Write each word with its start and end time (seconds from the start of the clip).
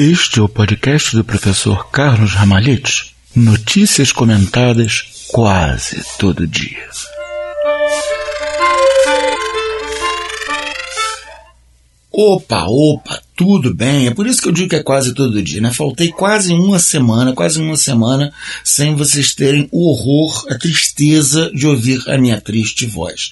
Este 0.00 0.38
é 0.38 0.42
o 0.42 0.48
podcast 0.48 1.16
do 1.16 1.24
professor 1.24 1.90
Carlos 1.90 2.32
Ramalhete. 2.32 3.16
Notícias 3.34 4.12
comentadas 4.12 5.26
quase 5.26 6.00
todo 6.16 6.46
dia. 6.46 6.88
Opa, 12.12 12.64
opa, 12.68 13.20
tudo 13.38 13.72
bem. 13.72 14.08
É 14.08 14.10
por 14.10 14.26
isso 14.26 14.42
que 14.42 14.48
eu 14.48 14.52
digo 14.52 14.68
que 14.68 14.74
é 14.74 14.82
quase 14.82 15.14
todo 15.14 15.40
dia, 15.40 15.60
né? 15.60 15.72
Faltei 15.72 16.08
quase 16.10 16.52
uma 16.52 16.80
semana, 16.80 17.32
quase 17.32 17.60
uma 17.60 17.76
semana, 17.76 18.32
sem 18.64 18.96
vocês 18.96 19.32
terem 19.32 19.68
o 19.70 19.88
horror, 19.88 20.44
a 20.50 20.58
tristeza 20.58 21.48
de 21.54 21.64
ouvir 21.64 22.02
a 22.08 22.18
minha 22.18 22.40
triste 22.40 22.84
voz. 22.84 23.30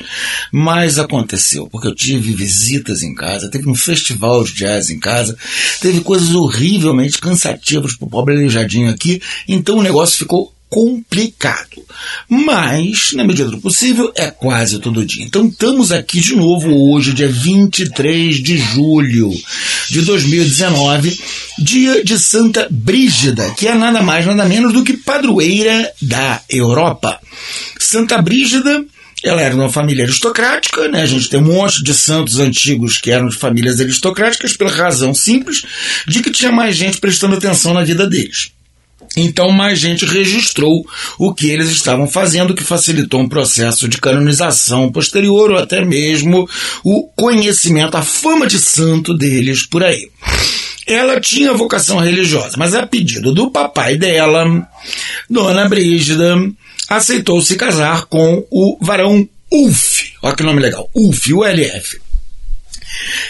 Mas 0.53 0.97
aconteceu, 0.97 1.67
porque 1.67 1.89
eu 1.89 1.95
tive 1.95 2.33
visitas 2.35 3.03
em 3.03 3.17
casa, 3.17 3.51
teve 3.51 3.69
um 3.69 3.75
festival 3.75 4.45
de 4.45 4.53
jazz 4.53 4.91
em 4.91 5.01
casa, 5.01 5.37
teve 5.81 6.01
coisas 6.03 6.33
horrivelmente 6.37 7.19
cansativas 7.19 7.97
pro 7.97 8.09
pobre 8.09 8.37
aleijadinho 8.37 8.89
aqui, 8.89 9.21
então 9.49 9.79
o 9.79 9.83
negócio 9.83 10.17
ficou 10.19 10.56
complicado. 10.69 11.83
Mas, 12.29 13.13
na 13.13 13.25
medida 13.25 13.51
do 13.51 13.59
possível, 13.59 14.13
é 14.15 14.31
quase 14.31 14.79
todo 14.79 15.05
dia. 15.05 15.25
Então 15.25 15.47
estamos 15.47 15.93
aqui 15.93 16.21
de 16.21 16.35
novo 16.35 16.91
hoje, 16.91 17.13
dia 17.13 17.29
23 17.29 18.37
de 18.43 18.59
julho 18.59 19.33
de 19.89 20.03
2019, 20.03 21.19
dia 21.59 22.05
de 22.05 22.19
Santa 22.19 22.67
Brígida, 22.71 23.55
que 23.57 23.69
é 23.69 23.75
nada 23.75 24.03
mais 24.03 24.27
nada 24.27 24.45
menos 24.45 24.73
do 24.73 24.85
que 24.85 24.97
padroeira 24.97 25.93
da 26.03 26.43
Europa. 26.49 27.21
Santa 27.79 28.21
Brígida 28.21 28.85
ela 29.25 29.43
era 29.43 29.55
uma 29.55 29.73
família 29.73 30.05
aristocrática, 30.05 30.89
né? 30.89 31.03
A 31.03 31.07
gente 31.07 31.29
tem 31.29 31.41
um 31.41 31.45
monte 31.45 31.83
de 31.83 31.95
santos 31.95 32.39
antigos 32.39 32.99
que 32.99 33.11
eram 33.11 33.29
de 33.29 33.37
famílias 33.37 33.81
aristocráticas 33.81 34.57
pela 34.57 34.71
razão 34.71 35.15
simples 35.15 35.63
de 36.07 36.23
que 36.23 36.31
tinha 36.31 36.53
mais 36.53 36.77
gente 36.77 36.99
prestando 36.99 37.35
atenção 37.35 37.73
na 37.73 37.83
vida 37.83 38.07
deles. 38.07 38.53
Então, 39.17 39.51
mais 39.51 39.79
gente 39.79 40.05
registrou 40.05 40.85
o 41.19 41.33
que 41.33 41.49
eles 41.49 41.71
estavam 41.71 42.07
fazendo, 42.07 42.55
que 42.55 42.63
facilitou 42.63 43.21
um 43.21 43.29
processo 43.29 43.89
de 43.89 43.99
canonização 43.99 44.93
posterior, 44.93 45.51
ou 45.51 45.59
até 45.59 45.85
mesmo 45.85 46.49
o 46.85 47.09
conhecimento, 47.17 47.97
a 47.97 48.03
fama 48.03 48.47
de 48.47 48.59
santo 48.59 49.15
deles 49.15 49.67
por 49.67 49.83
aí. 49.83 50.11
Ela 50.87 51.21
tinha 51.21 51.53
vocação 51.55 51.99
religiosa, 51.99 52.57
mas 52.57 52.75
a 52.75 52.87
pedido 52.87 53.33
do 53.33 53.51
papai 53.51 53.97
dela, 53.97 54.69
Dona 55.29 55.69
Brígida, 55.69 56.37
aceitou 56.89 57.41
se 57.41 57.57
casar 57.57 58.05
com 58.07 58.47
o 58.51 58.79
varão 58.81 59.29
Ulf. 59.51 60.03
Olha 60.23 60.37
que 60.37 60.43
nome 60.43 60.61
legal, 60.61 60.89
Ulf, 60.95 61.27
ULF. 61.33 62.01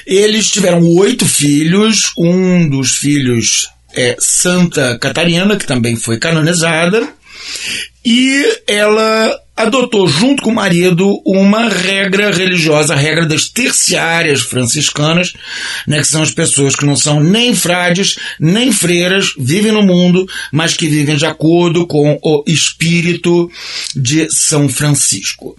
Eles 0.07 0.51
tiveram 0.51 0.83
oito 0.97 1.27
filhos, 1.27 2.13
um 2.17 2.69
dos 2.69 2.97
filhos 2.97 3.69
é, 3.97 4.17
Santa 4.19 4.99
Catarina, 4.99 5.57
que 5.57 5.67
também 5.67 5.97
foi 5.97 6.19
canonizada, 6.19 7.09
e 8.05 8.45
ela 8.67 9.41
adotou 9.57 10.07
junto 10.07 10.43
com 10.43 10.51
o 10.51 10.55
marido 10.55 11.21
uma 11.25 11.69
regra 11.69 12.31
religiosa, 12.31 12.93
a 12.93 12.97
regra 12.97 13.25
das 13.25 13.49
terciárias 13.49 14.43
franciscanas, 14.43 15.33
né, 15.87 15.99
que 15.99 16.07
são 16.07 16.23
as 16.23 16.31
pessoas 16.31 16.77
que 16.77 16.85
não 16.85 16.95
são 16.95 17.21
nem 17.21 17.55
frades, 17.55 18.17
nem 18.39 18.71
freiras, 18.71 19.33
vivem 19.39 19.73
no 19.73 19.83
mundo, 19.83 20.29
mas 20.53 20.75
que 20.75 20.87
vivem 20.87 21.17
de 21.17 21.25
acordo 21.25 21.87
com 21.87 22.19
o 22.23 22.45
espírito 22.47 23.51
de 23.95 24.29
São 24.31 24.69
Francisco. 24.69 25.57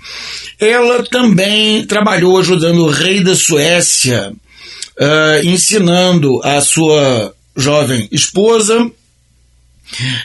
Ela 0.59 1.03
também 1.03 1.85
trabalhou 1.85 2.37
ajudando 2.37 2.85
o 2.85 2.91
rei 2.91 3.23
da 3.23 3.35
Suécia, 3.35 4.31
uh, 4.31 5.47
ensinando 5.47 6.39
a 6.43 6.61
sua 6.61 7.33
jovem 7.57 8.07
esposa 8.11 8.89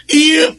e 0.09 0.53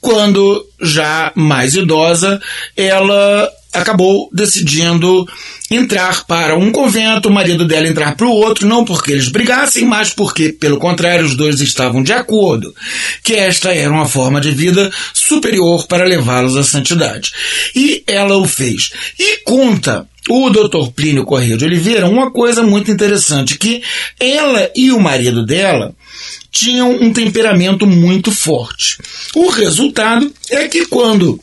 quando 0.00 0.66
já 0.80 1.32
mais 1.34 1.74
idosa, 1.74 2.40
ela 2.76 3.50
acabou 3.72 4.28
decidindo 4.32 5.28
entrar 5.70 6.24
para 6.24 6.56
um 6.56 6.72
convento, 6.72 7.28
o 7.28 7.32
marido 7.32 7.64
dela 7.64 7.86
entrar 7.86 8.16
para 8.16 8.26
o 8.26 8.32
outro, 8.32 8.66
não 8.66 8.84
porque 8.84 9.12
eles 9.12 9.28
brigassem, 9.28 9.84
mas 9.84 10.10
porque, 10.10 10.52
pelo 10.52 10.78
contrário, 10.78 11.24
os 11.24 11.36
dois 11.36 11.60
estavam 11.60 12.02
de 12.02 12.12
acordo, 12.12 12.74
que 13.22 13.34
esta 13.34 13.72
era 13.72 13.92
uma 13.92 14.06
forma 14.06 14.40
de 14.40 14.50
vida 14.50 14.90
superior 15.14 15.86
para 15.86 16.04
levá-los 16.04 16.56
à 16.56 16.64
santidade. 16.64 17.30
E 17.76 18.02
ela 18.06 18.36
o 18.36 18.48
fez. 18.48 18.90
E 19.18 19.38
conta 19.44 20.08
o 20.28 20.50
Dr. 20.50 20.90
Plínio 20.94 21.24
Correia 21.24 21.56
de 21.56 21.64
Oliveira 21.64 22.08
uma 22.08 22.30
coisa 22.30 22.62
muito 22.62 22.90
interessante, 22.90 23.58
que 23.58 23.82
ela 24.18 24.70
e 24.74 24.90
o 24.90 25.00
marido 25.00 25.44
dela 25.44 25.94
tinham 26.50 26.90
um 26.90 27.12
temperamento 27.12 27.86
muito 27.86 28.30
forte. 28.30 28.98
O 29.34 29.48
resultado 29.48 30.32
é 30.50 30.68
que 30.68 30.86
quando 30.86 31.40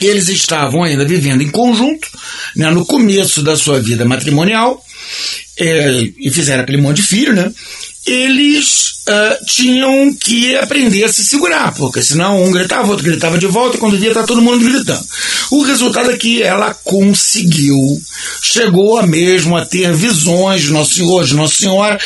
eles 0.00 0.28
estavam 0.28 0.82
ainda 0.82 1.04
vivendo 1.04 1.42
em 1.42 1.48
conjunto, 1.48 2.08
né, 2.54 2.70
no 2.70 2.84
começo 2.84 3.42
da 3.42 3.56
sua 3.56 3.80
vida 3.80 4.04
matrimonial, 4.04 4.82
é, 5.58 6.08
e 6.18 6.30
fizeram 6.30 6.62
aquele 6.62 6.80
monte 6.80 6.96
de 6.96 7.02
filho, 7.02 7.32
né? 7.32 7.50
Eles 8.06 9.02
uh, 9.08 9.44
tinham 9.46 10.14
que 10.14 10.54
aprender 10.54 11.02
a 11.02 11.08
se 11.08 11.24
segurar, 11.24 11.74
porque 11.74 12.02
senão 12.02 12.44
um 12.44 12.52
gritava, 12.52 12.88
outro 12.88 13.04
gritava 13.04 13.36
de 13.36 13.46
volta, 13.46 13.76
e 13.76 13.80
quando 13.80 13.98
via 13.98 14.14
tá 14.14 14.22
todo 14.22 14.40
mundo 14.40 14.64
gritando. 14.64 15.04
O 15.50 15.62
resultado 15.62 16.12
é 16.12 16.16
que 16.16 16.40
ela 16.40 16.72
conseguiu, 16.72 17.76
chegou 18.40 18.98
a 18.98 19.06
mesmo 19.06 19.56
a 19.56 19.66
ter 19.66 19.92
visões 19.92 20.62
de 20.62 20.72
Nosso 20.72 20.94
Senhor, 20.94 21.24
de 21.24 21.34
Nossa 21.34 21.56
Senhora, 21.56 21.98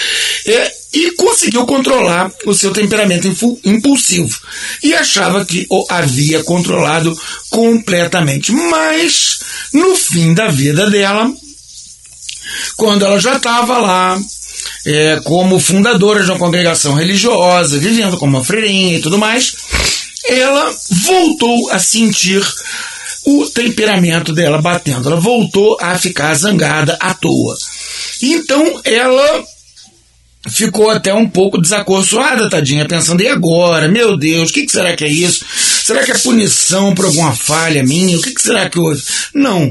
é, 0.47 0.72
e 0.93 1.12
conseguiu 1.12 1.66
controlar 1.66 2.33
o 2.47 2.55
seu 2.55 2.72
temperamento 2.72 3.28
impulsivo 3.65 4.37
e 4.83 4.93
achava 4.94 5.44
que 5.44 5.66
o 5.71 5.87
havia 5.89 6.43
controlado 6.43 7.16
completamente. 7.50 8.53
Mas 8.53 9.39
no 9.72 9.94
fim 9.94 10.34
da 10.34 10.49
vida 10.49 10.91
dela, 10.91 11.33
quando 12.77 13.05
ela 13.05 13.19
já 13.19 13.37
estava 13.37 13.78
lá 13.78 14.21
é, 14.87 15.21
como 15.25 15.61
fundadora 15.61 16.25
de 16.25 16.31
uma 16.31 16.38
congregação 16.38 16.94
religiosa, 16.94 17.78
vivendo 17.78 18.16
como 18.16 18.37
uma 18.37 18.44
freirinha 18.44 18.99
e 18.99 19.00
tudo 19.00 19.19
mais, 19.19 19.55
ela 20.27 20.75
voltou 20.91 21.71
a 21.71 21.78
sentir 21.78 22.43
o 23.25 23.47
temperamento 23.47 24.33
dela 24.33 24.60
batendo. 24.60 25.09
Ela 25.09 25.21
voltou 25.21 25.77
a 25.81 25.99
ficar 25.99 26.34
zangada 26.34 26.97
à 27.00 27.15
toa. 27.15 27.56
Então 28.22 28.81
ela 28.84 29.44
ficou 30.49 30.89
até 30.89 31.12
um 31.12 31.28
pouco 31.28 31.60
desacorçoada, 31.60 32.49
tadinha, 32.49 32.87
pensando, 32.87 33.22
e 33.22 33.28
agora? 33.28 33.89
Meu 33.89 34.16
Deus, 34.16 34.50
o 34.50 34.53
que, 34.53 34.65
que, 34.65 34.72
será 34.72 34.97
que 34.97 35.05
é 35.05 35.09
isso? 35.09 35.44
Será 35.84 36.03
que 36.03 36.12
é 36.12 36.19
punição 36.19 36.94
por 36.94 37.05
alguma 37.05 37.34
falha 37.34 37.83
minha? 37.83 38.16
O 38.16 38.22
que, 38.22 38.33
que 38.33 38.41
será 38.41 38.69
que 38.69 38.78
houve? 38.78 39.03
Não. 39.34 39.71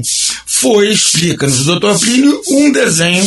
Foi, 0.60 0.90
explica-nos 0.90 1.66
o 1.66 1.80
Dr. 1.80 1.98
Plínio, 1.98 2.42
um 2.48 2.70
desenho, 2.70 3.26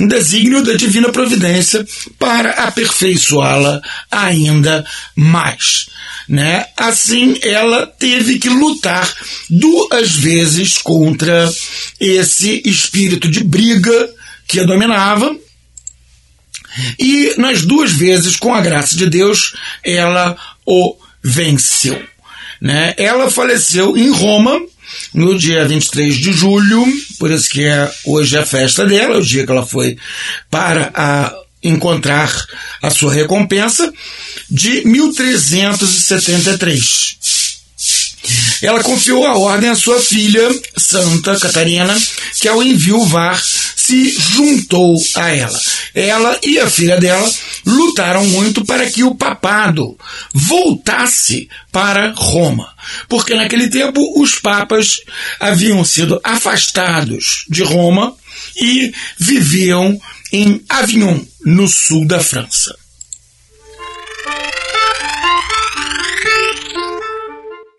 um 0.00 0.08
desígnio 0.08 0.62
da 0.62 0.72
divina 0.72 1.10
providência 1.10 1.86
para 2.18 2.52
aperfeiçoá-la 2.52 3.82
ainda 4.10 4.86
mais. 5.14 5.90
Né? 6.26 6.64
Assim, 6.78 7.38
ela 7.42 7.86
teve 7.86 8.38
que 8.38 8.48
lutar 8.48 9.12
duas 9.50 10.12
vezes 10.12 10.78
contra 10.78 11.52
esse 12.00 12.62
espírito 12.64 13.28
de 13.28 13.44
briga 13.44 14.10
que 14.48 14.58
a 14.58 14.64
dominava, 14.64 15.36
e 16.98 17.34
nas 17.36 17.66
duas 17.66 17.92
vezes, 17.92 18.36
com 18.36 18.54
a 18.54 18.60
graça 18.62 18.96
de 18.96 19.04
Deus, 19.04 19.54
ela 19.84 20.34
o 20.64 20.96
venceu. 21.22 22.02
Né? 22.58 22.94
Ela 22.96 23.30
faleceu 23.30 23.98
em 23.98 24.10
Roma 24.10 24.69
no 25.12 25.38
dia 25.38 25.66
23 25.66 26.16
de 26.16 26.32
julho, 26.32 26.86
por 27.18 27.30
isso 27.30 27.48
que 27.48 27.64
é 27.64 27.92
hoje 28.04 28.38
a 28.38 28.46
festa 28.46 28.86
dela, 28.86 29.18
o 29.18 29.22
dia 29.22 29.44
que 29.44 29.52
ela 29.52 29.66
foi 29.66 29.98
para 30.50 30.90
a 30.94 31.34
encontrar 31.62 32.34
a 32.82 32.88
sua 32.90 33.12
recompensa, 33.12 33.92
de 34.50 34.82
1373. 34.86 37.18
Ela 38.62 38.82
confiou 38.82 39.26
a 39.26 39.36
ordem 39.38 39.68
à 39.70 39.74
sua 39.74 40.00
filha, 40.00 40.46
Santa 40.76 41.38
Catarina, 41.38 41.96
que 42.38 42.48
ao 42.48 42.62
enviuvar 42.62 43.42
se 43.90 44.08
juntou 44.08 44.96
a 45.16 45.30
ela. 45.30 45.60
Ela 45.92 46.38
e 46.44 46.60
a 46.60 46.70
filha 46.70 46.96
dela 46.98 47.28
lutaram 47.66 48.24
muito 48.26 48.64
para 48.64 48.88
que 48.88 49.02
o 49.02 49.16
papado 49.16 49.98
voltasse 50.32 51.48
para 51.72 52.14
Roma, 52.16 52.72
porque 53.08 53.34
naquele 53.34 53.68
tempo 53.68 54.00
os 54.20 54.36
papas 54.36 55.00
haviam 55.40 55.84
sido 55.84 56.20
afastados 56.22 57.44
de 57.48 57.64
Roma 57.64 58.14
e 58.56 58.94
viviam 59.18 60.00
em 60.32 60.62
Avignon, 60.68 61.18
no 61.44 61.66
sul 61.66 62.06
da 62.06 62.20
França. 62.20 62.72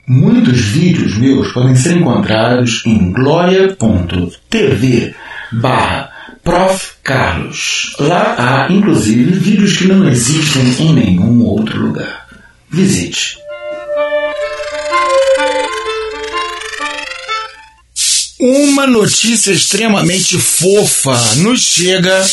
Muitos 0.06 0.60
vídeos 0.60 1.18
meus 1.18 1.54
podem 1.54 1.74
ser 1.74 1.96
encontrados 1.96 2.84
em 2.86 3.13
gloria.tv 3.13 5.16
barra 5.51 6.12
Prof. 6.44 6.92
Carlos. 7.03 7.95
Lá 8.00 8.36
há, 8.38 8.71
inclusive, 8.71 9.31
vídeos 9.31 9.77
que 9.77 9.86
não 9.86 10.07
existem 10.07 10.63
em 10.80 10.94
nenhum 10.94 11.44
outro 11.44 11.80
lugar. 11.80 12.27
Visite. 12.69 13.38
Uma 18.39 18.88
notícia 18.88 19.51
extremamente 19.51 20.39
fofa 20.39 21.15
nos 21.38 21.62
chega 21.62 22.25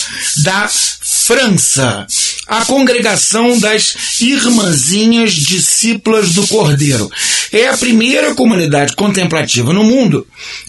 da 0.42 0.68
França. 0.68 2.06
A 2.48 2.64
congregação 2.64 3.58
das 3.58 4.20
Irmãzinhas 4.20 5.34
Discípulas 5.34 6.32
do 6.32 6.46
Cordeiro 6.46 7.10
é 7.52 7.68
a 7.68 7.76
primeira 7.76 8.34
comunidade 8.34 8.96
contemplativa 8.96 9.72
no 9.74 9.84
mundo 9.84 10.26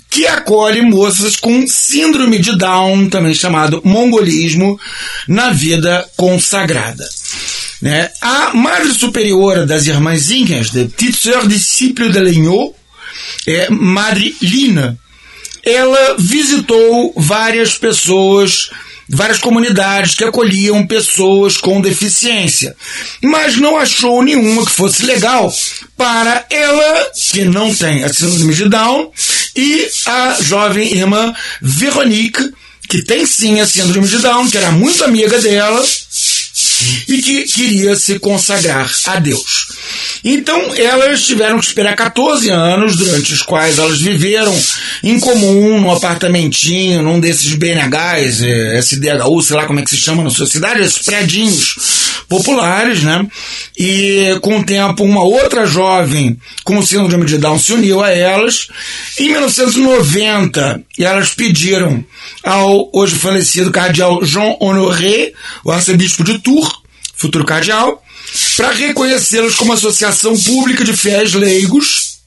que 0.09 0.27
acolhe 0.27 0.81
moças 0.81 1.37
com 1.37 1.65
síndrome 1.65 2.39
de 2.39 2.57
Down, 2.57 3.09
também 3.09 3.33
chamado 3.33 3.81
mongolismo, 3.85 4.77
na 5.25 5.51
vida 5.51 6.05
consagrada. 6.17 7.07
Né? 7.81 8.09
A 8.21 8.53
Madre 8.53 8.91
Superiora 8.93 9.65
das 9.65 9.85
Irmãzinhas, 9.87 10.71
de 10.71 10.85
Petite 10.85 11.29
Sœur 11.29 11.47
Disciple 11.47 12.09
de 12.09 12.19
Lenhot, 12.19 12.73
é 13.47 13.69
Madre 13.69 14.35
Lina, 14.41 14.99
ela 15.63 16.15
visitou 16.17 17.13
várias 17.15 17.77
pessoas, 17.77 18.69
várias 19.09 19.39
comunidades 19.39 20.13
que 20.13 20.23
acolhiam 20.23 20.85
pessoas 20.85 21.57
com 21.57 21.81
deficiência, 21.81 22.75
mas 23.23 23.57
não 23.57 23.77
achou 23.77 24.21
nenhuma 24.21 24.65
que 24.65 24.71
fosse 24.71 25.03
legal 25.03 25.53
para 25.97 26.45
ela, 26.49 27.11
que 27.31 27.43
não 27.43 27.73
tem 27.73 28.03
a 28.03 28.13
síndrome 28.13 28.53
de 28.53 28.69
Down, 28.69 29.11
e 29.55 29.89
a 30.05 30.37
jovem 30.41 30.93
irmã 30.93 31.33
Veronique, 31.61 32.53
que 32.87 33.01
tem 33.03 33.25
sim 33.25 33.59
a 33.59 33.67
síndrome 33.67 34.07
de 34.07 34.19
Down, 34.19 34.49
que 34.49 34.57
era 34.57 34.71
muito 34.71 35.03
amiga 35.03 35.39
dela 35.39 35.83
e 37.07 37.21
que 37.21 37.43
queria 37.43 37.95
se 37.95 38.19
consagrar 38.19 38.91
a 39.05 39.19
Deus. 39.19 39.67
Então 40.23 40.73
elas 40.75 41.23
tiveram 41.23 41.59
que 41.59 41.65
esperar 41.65 41.95
14 41.95 42.49
anos, 42.49 42.95
durante 42.95 43.33
os 43.33 43.41
quais 43.41 43.77
elas 43.77 43.99
viveram 43.99 44.55
em 45.03 45.19
comum, 45.19 45.79
num 45.79 45.91
apartamentinho, 45.91 47.01
num 47.01 47.19
desses 47.19 47.53
BNHs, 47.53 48.41
SDHU, 48.85 49.41
sei 49.41 49.55
lá 49.55 49.65
como 49.65 49.79
é 49.79 49.83
que 49.83 49.89
se 49.89 49.97
chama 49.97 50.23
na 50.23 50.29
sua 50.29 50.45
cidade, 50.45 50.81
esses 50.81 50.99
predinhos 50.99 52.08
populares, 52.27 53.03
né? 53.03 53.25
E 53.77 54.37
com 54.41 54.59
o 54.59 54.63
tempo, 54.63 55.03
uma 55.03 55.23
outra 55.23 55.65
jovem 55.65 56.39
com 56.63 56.81
síndrome 56.81 57.25
de 57.25 57.37
Down 57.37 57.59
se 57.59 57.73
uniu 57.73 58.01
a 58.03 58.09
elas. 58.09 58.67
Em 59.17 59.29
1990, 59.29 60.81
elas 60.99 61.29
pediram 61.33 62.03
ao 62.43 62.89
hoje 62.93 63.15
falecido 63.15 63.71
cardeal 63.71 64.23
Jean 64.23 64.55
Honoré, 64.59 65.31
o 65.63 65.71
arcebispo 65.71 66.23
de 66.23 66.39
Tours, 66.39 66.69
futuro 67.15 67.45
cardeal, 67.45 68.03
para 68.55 68.71
reconhecê-los 68.71 69.55
como 69.55 69.73
associação 69.73 70.37
pública 70.37 70.83
de 70.83 70.95
fiéis 70.95 71.33
leigos. 71.33 72.19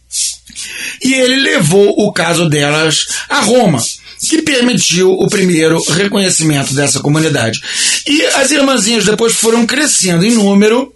E 1.02 1.14
ele 1.14 1.36
levou 1.36 1.94
o 1.98 2.12
caso 2.12 2.48
delas 2.48 3.06
a 3.28 3.40
Roma, 3.40 3.82
que 4.28 4.42
permitiu 4.42 5.12
o 5.12 5.28
primeiro 5.28 5.80
reconhecimento 5.92 6.74
dessa 6.74 7.00
comunidade. 7.00 7.60
E 8.06 8.22
as 8.26 8.52
irmãzinhas 8.52 9.04
depois 9.04 9.34
foram 9.34 9.66
crescendo 9.66 10.24
em 10.24 10.34
número 10.34 10.94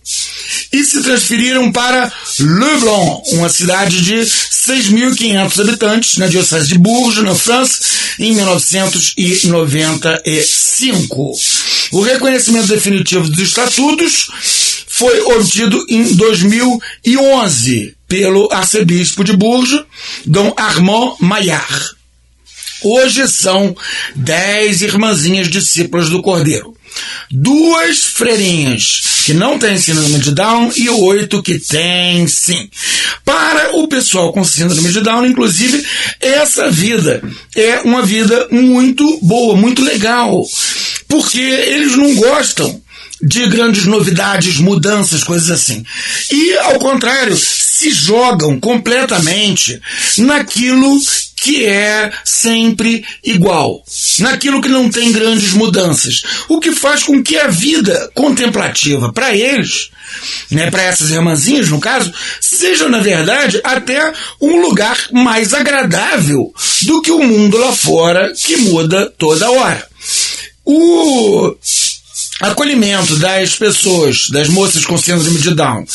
e 0.73 0.85
se 0.85 1.03
transferiram 1.03 1.73
para 1.73 2.13
Leblon, 2.39 3.23
uma 3.33 3.49
cidade 3.49 4.01
de 4.03 4.15
6.500 4.17 5.61
habitantes, 5.61 6.19
na 6.19 6.29
diocese 6.29 6.69
de 6.69 6.79
Bourges, 6.79 7.25
na 7.25 7.35
França, 7.35 7.81
em 8.19 8.35
1995. 8.35 11.33
O 11.93 12.01
reconhecimento 12.01 12.67
definitivo 12.69 13.29
dos 13.29 13.41
estatutos 13.41 14.29
foi 14.87 15.21
obtido 15.21 15.85
em 15.89 16.15
2011 16.15 17.95
pelo 18.09 18.49
arcebispo 18.53 19.25
de 19.25 19.37
Bourges, 19.37 19.83
Dom 20.25 20.55
Armand 20.57 21.17
Maillard. 21.21 21.96
Hoje 22.83 23.27
são 23.29 23.77
dez 24.15 24.83
irmãzinhas 24.83 25.49
discípulas 25.49 26.09
do 26.09 26.23
Cordeiro. 26.23 26.75
Duas 27.31 28.05
freirinhas 28.05 29.23
que 29.25 29.35
não 29.35 29.59
têm 29.59 29.77
síndrome 29.77 30.19
de 30.19 30.31
Down 30.33 30.73
e 30.77 30.89
oito 30.89 31.43
que 31.43 31.59
têm 31.59 32.27
sim. 32.27 32.71
Para 33.25 33.77
o 33.77 33.89
pessoal 33.89 34.33
com 34.33 34.45
síndrome 34.45 34.91
de 34.91 35.01
Down, 35.01 35.27
inclusive, 35.27 35.85
essa 36.21 36.71
vida 36.71 37.23
é 37.55 37.81
uma 37.81 38.03
vida 38.03 38.49
muito 38.51 39.19
boa, 39.23 39.57
muito 39.57 39.83
legal. 39.83 40.43
Porque 41.09 41.41
eles 41.41 41.97
não 41.97 42.15
gostam 42.15 42.81
de 43.23 43.47
grandes 43.49 43.85
novidades, 43.87 44.59
mudanças, 44.59 45.25
coisas 45.25 45.51
assim. 45.51 45.85
E, 46.31 46.57
ao 46.59 46.79
contrário, 46.79 47.37
se 47.37 47.91
jogam 47.91 48.61
completamente 48.61 49.81
naquilo 50.19 51.01
que 51.47 51.65
é 51.65 52.11
sempre 52.25 53.05
igual, 53.23 53.81
naquilo 54.19 54.61
que 54.61 54.69
não 54.69 54.91
tem 54.91 55.13
grandes 55.13 55.53
mudanças, 55.53 56.23
o 56.49 56.59
que 56.59 56.73
faz 56.73 57.05
com 57.05 57.23
que 57.23 57.37
a 57.37 57.47
vida 57.47 58.11
contemplativa 58.17 59.13
para 59.13 59.33
eles, 59.33 59.91
né, 60.51 60.73
para 60.73 60.83
essas 60.83 61.11
irmãzinhas 61.11 61.69
no 61.69 61.79
caso, 61.79 62.13
seja 62.41 62.89
na 62.89 62.99
verdade 62.99 63.61
até 63.63 64.13
um 64.43 64.61
lugar 64.61 64.99
mais 65.13 65.55
agradável 65.55 66.53
do 66.83 67.01
que 67.01 67.13
o 67.13 67.23
mundo 67.23 67.57
lá 67.59 67.73
fora 67.73 68.33
que 68.35 68.57
muda 68.57 69.09
toda 69.17 69.49
hora. 69.49 69.87
O 70.65 71.55
acolhimento 72.41 73.15
das 73.21 73.55
pessoas, 73.55 74.27
das 74.33 74.49
moças 74.49 74.85
com 74.85 74.99
síndrome 74.99 75.39
de 75.39 75.55
Down, 75.55 75.87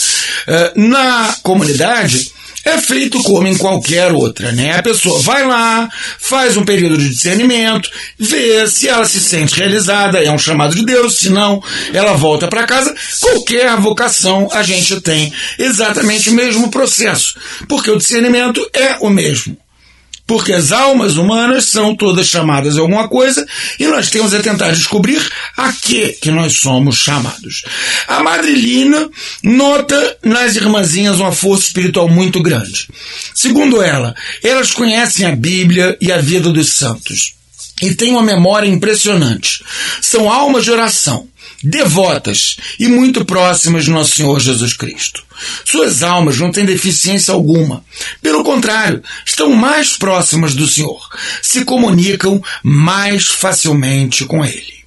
eh, 0.47 0.71
na 0.77 1.35
comunidade 1.43 2.31
é 2.63 2.77
feito 2.77 3.21
como 3.23 3.47
em 3.47 3.57
qualquer 3.57 4.11
outra, 4.11 4.51
né? 4.51 4.77
A 4.77 4.83
pessoa 4.83 5.19
vai 5.21 5.45
lá, 5.45 5.89
faz 6.19 6.57
um 6.57 6.65
período 6.65 6.97
de 6.97 7.09
discernimento, 7.09 7.89
vê 8.17 8.67
se 8.67 8.87
ela 8.87 9.05
se 9.05 9.19
sente 9.19 9.57
realizada, 9.57 10.23
é 10.23 10.31
um 10.31 10.37
chamado 10.37 10.75
de 10.75 10.85
Deus, 10.85 11.17
se 11.17 11.29
não, 11.29 11.61
ela 11.93 12.13
volta 12.13 12.47
para 12.47 12.67
casa. 12.67 12.93
Qualquer 13.19 13.75
vocação 13.77 14.47
a 14.51 14.63
gente 14.63 14.99
tem 15.01 15.33
exatamente 15.57 16.29
o 16.29 16.33
mesmo 16.33 16.69
processo, 16.69 17.35
porque 17.67 17.89
o 17.89 17.97
discernimento 17.97 18.65
é 18.73 18.97
o 18.99 19.09
mesmo 19.09 19.57
porque 20.25 20.53
as 20.53 20.71
almas 20.71 21.17
humanas 21.17 21.65
são 21.65 21.95
todas 21.95 22.27
chamadas 22.27 22.77
a 22.77 22.81
alguma 22.81 23.07
coisa 23.07 23.45
e 23.79 23.87
nós 23.87 24.09
temos 24.09 24.33
a 24.33 24.41
tentar 24.41 24.71
descobrir 24.71 25.21
a 25.57 25.71
que 25.73 26.09
que 26.13 26.31
nós 26.31 26.59
somos 26.59 26.97
chamados. 26.97 27.63
A 28.07 28.23
Madrilina 28.23 29.09
nota 29.43 30.17
nas 30.23 30.55
irmãzinhas 30.55 31.19
uma 31.19 31.31
força 31.31 31.65
espiritual 31.65 32.07
muito 32.07 32.41
grande. 32.41 32.87
Segundo 33.33 33.81
ela, 33.81 34.15
elas 34.43 34.71
conhecem 34.71 35.25
a 35.25 35.35
Bíblia 35.35 35.97
e 35.99 36.11
a 36.11 36.17
vida 36.17 36.49
dos 36.49 36.73
santos 36.73 37.33
e 37.81 37.95
têm 37.95 38.11
uma 38.11 38.21
memória 38.21 38.67
impressionante. 38.67 39.63
São 40.01 40.31
almas 40.31 40.63
de 40.63 40.71
oração 40.71 41.27
devotas 41.63 42.57
e 42.79 42.87
muito 42.87 43.25
próximas 43.25 43.85
de 43.85 43.91
Nosso 43.91 44.15
Senhor 44.15 44.39
Jesus 44.39 44.73
Cristo. 44.73 45.23
Suas 45.65 46.03
almas 46.03 46.37
não 46.37 46.51
têm 46.51 46.65
deficiência 46.65 47.33
alguma. 47.33 47.83
Pelo 48.21 48.43
contrário, 48.43 49.03
estão 49.25 49.51
mais 49.51 49.97
próximas 49.97 50.53
do 50.55 50.67
Senhor, 50.67 50.99
se 51.41 51.65
comunicam 51.65 52.41
mais 52.63 53.27
facilmente 53.27 54.25
com 54.25 54.43
Ele. 54.45 54.81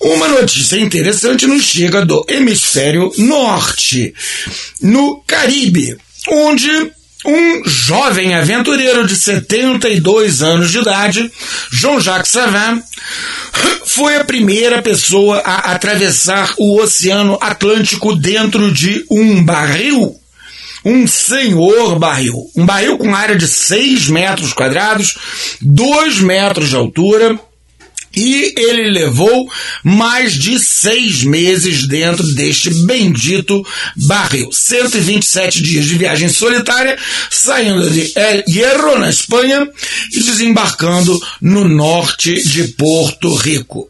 Uma 0.00 0.26
notícia 0.26 0.76
interessante 0.76 1.46
nos 1.46 1.62
chega 1.62 2.04
do 2.04 2.24
hemisfério 2.28 3.12
norte, 3.18 4.12
no 4.80 5.22
Caribe, 5.22 5.96
onde 6.28 6.92
um 7.24 7.62
jovem 7.68 8.34
aventureiro 8.34 9.06
de 9.06 9.16
72 9.16 10.42
anos 10.42 10.70
de 10.70 10.78
idade, 10.78 11.30
Jean-Jacques 11.70 12.30
Savin, 12.30 12.82
foi 13.86 14.16
a 14.16 14.24
primeira 14.24 14.82
pessoa 14.82 15.38
a 15.38 15.72
atravessar 15.72 16.54
o 16.58 16.80
Oceano 16.80 17.38
Atlântico 17.40 18.14
dentro 18.16 18.72
de 18.72 19.04
um 19.10 19.44
barril. 19.44 20.16
Um 20.84 21.06
senhor 21.06 21.96
barril. 21.98 22.50
Um 22.56 22.66
barril 22.66 22.98
com 22.98 23.14
área 23.14 23.36
de 23.36 23.46
6 23.46 24.08
metros 24.08 24.52
quadrados, 24.52 25.16
2 25.60 26.20
metros 26.20 26.70
de 26.70 26.76
altura, 26.76 27.38
e 28.14 28.52
ele 28.56 28.90
levou 28.90 29.48
mais 29.82 30.34
de 30.34 30.58
seis 30.58 31.22
meses 31.22 31.86
dentro 31.86 32.26
deste 32.34 32.70
bendito 32.84 33.66
barril. 33.96 34.50
127 34.52 35.62
dias 35.62 35.86
de 35.86 35.94
viagem 35.96 36.28
solitária, 36.28 36.98
saindo 37.30 37.88
de 37.90 38.12
El 38.14 38.44
Hierro, 38.48 38.98
na 38.98 39.08
Espanha, 39.08 39.68
e 40.12 40.22
desembarcando 40.22 41.18
no 41.40 41.68
norte 41.68 42.34
de 42.48 42.68
Porto 42.68 43.34
Rico. 43.34 43.88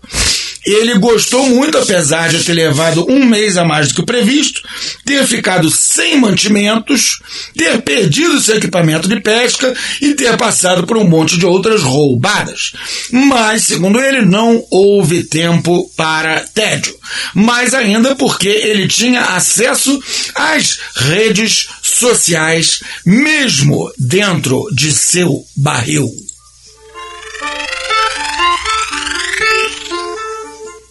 Ele 0.64 0.94
gostou 0.98 1.48
muito, 1.48 1.78
apesar 1.78 2.28
de 2.28 2.44
ter 2.44 2.52
levado 2.52 3.04
um 3.10 3.24
mês 3.24 3.56
a 3.56 3.64
mais 3.64 3.88
do 3.88 3.94
que 3.94 4.00
o 4.00 4.06
previsto, 4.06 4.62
ter 5.04 5.26
ficado 5.26 5.68
sem 5.70 6.18
mantimentos, 6.18 7.18
ter 7.56 7.82
perdido 7.82 8.40
seu 8.40 8.56
equipamento 8.56 9.08
de 9.08 9.20
pesca 9.20 9.74
e 10.00 10.14
ter 10.14 10.36
passado 10.36 10.86
por 10.86 10.96
um 10.96 11.08
monte 11.08 11.36
de 11.36 11.46
outras 11.46 11.82
roubadas. 11.82 12.72
Mas, 13.10 13.64
segundo 13.64 14.00
ele, 14.00 14.22
não 14.22 14.64
houve 14.70 15.24
tempo 15.24 15.90
para 15.96 16.40
tédio. 16.54 16.94
Mais 17.34 17.74
ainda 17.74 18.14
porque 18.14 18.48
ele 18.48 18.86
tinha 18.86 19.20
acesso 19.20 20.00
às 20.34 20.78
redes 20.94 21.68
sociais, 21.82 22.80
mesmo 23.04 23.90
dentro 23.98 24.66
de 24.72 24.92
seu 24.92 25.44
barril. 25.56 26.08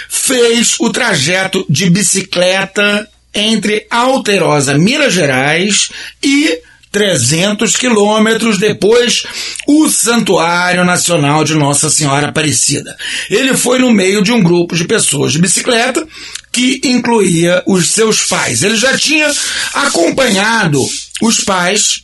Fez 0.07 0.77
o 0.79 0.89
trajeto 0.89 1.65
de 1.69 1.89
bicicleta 1.89 3.09
entre 3.33 3.85
Alterosa, 3.89 4.77
Minas 4.77 5.13
Gerais 5.13 5.89
e 6.21 6.59
300 6.91 7.75
quilômetros 7.75 8.59
depois, 8.59 9.23
o 9.67 9.89
Santuário 9.89 10.85
Nacional 10.85 11.43
de 11.43 11.55
Nossa 11.55 11.89
Senhora 11.89 12.27
Aparecida. 12.27 12.95
Ele 13.31 13.57
foi 13.57 13.79
no 13.79 13.91
meio 13.91 14.21
de 14.21 14.31
um 14.31 14.43
grupo 14.43 14.75
de 14.75 14.85
pessoas 14.85 15.33
de 15.33 15.39
bicicleta 15.39 16.07
que 16.51 16.79
incluía 16.83 17.63
os 17.65 17.89
seus 17.89 18.27
pais. 18.27 18.61
Ele 18.61 18.77
já 18.77 18.95
tinha 18.95 19.29
acompanhado 19.73 20.87
os 21.19 21.39
pais 21.39 22.02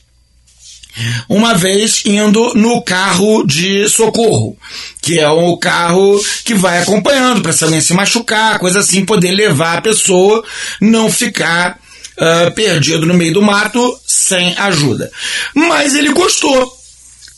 uma 1.28 1.54
vez 1.54 2.04
indo 2.06 2.54
no 2.56 2.82
carro 2.82 3.46
de 3.46 3.88
socorro, 3.90 4.58
que 5.02 5.20
é 5.20 5.30
o 5.30 5.58
carro 5.58 6.20
que 6.44 6.54
vai 6.54 6.82
acompanhando 6.82 7.42
para 7.42 7.54
se 7.54 7.64
alguém 7.64 7.82
se 7.82 7.94
machucar, 7.94 8.60
coisa 8.60 8.80
assim, 8.80 9.06
poder 9.06 9.32
levar 9.32 9.78
a 9.78 9.82
pessoa, 9.82 10.44
não 10.82 11.12
ficar 11.12 11.80
uh, 12.18 12.52
perdido 12.54 13.06
no 13.06 13.14
meio 13.14 13.34
do 13.34 13.42
mato 13.42 14.00
sem 14.06 14.56
ajuda. 14.58 15.12
Mas 15.54 15.96
ele 15.96 16.12
gostou. 16.12 16.78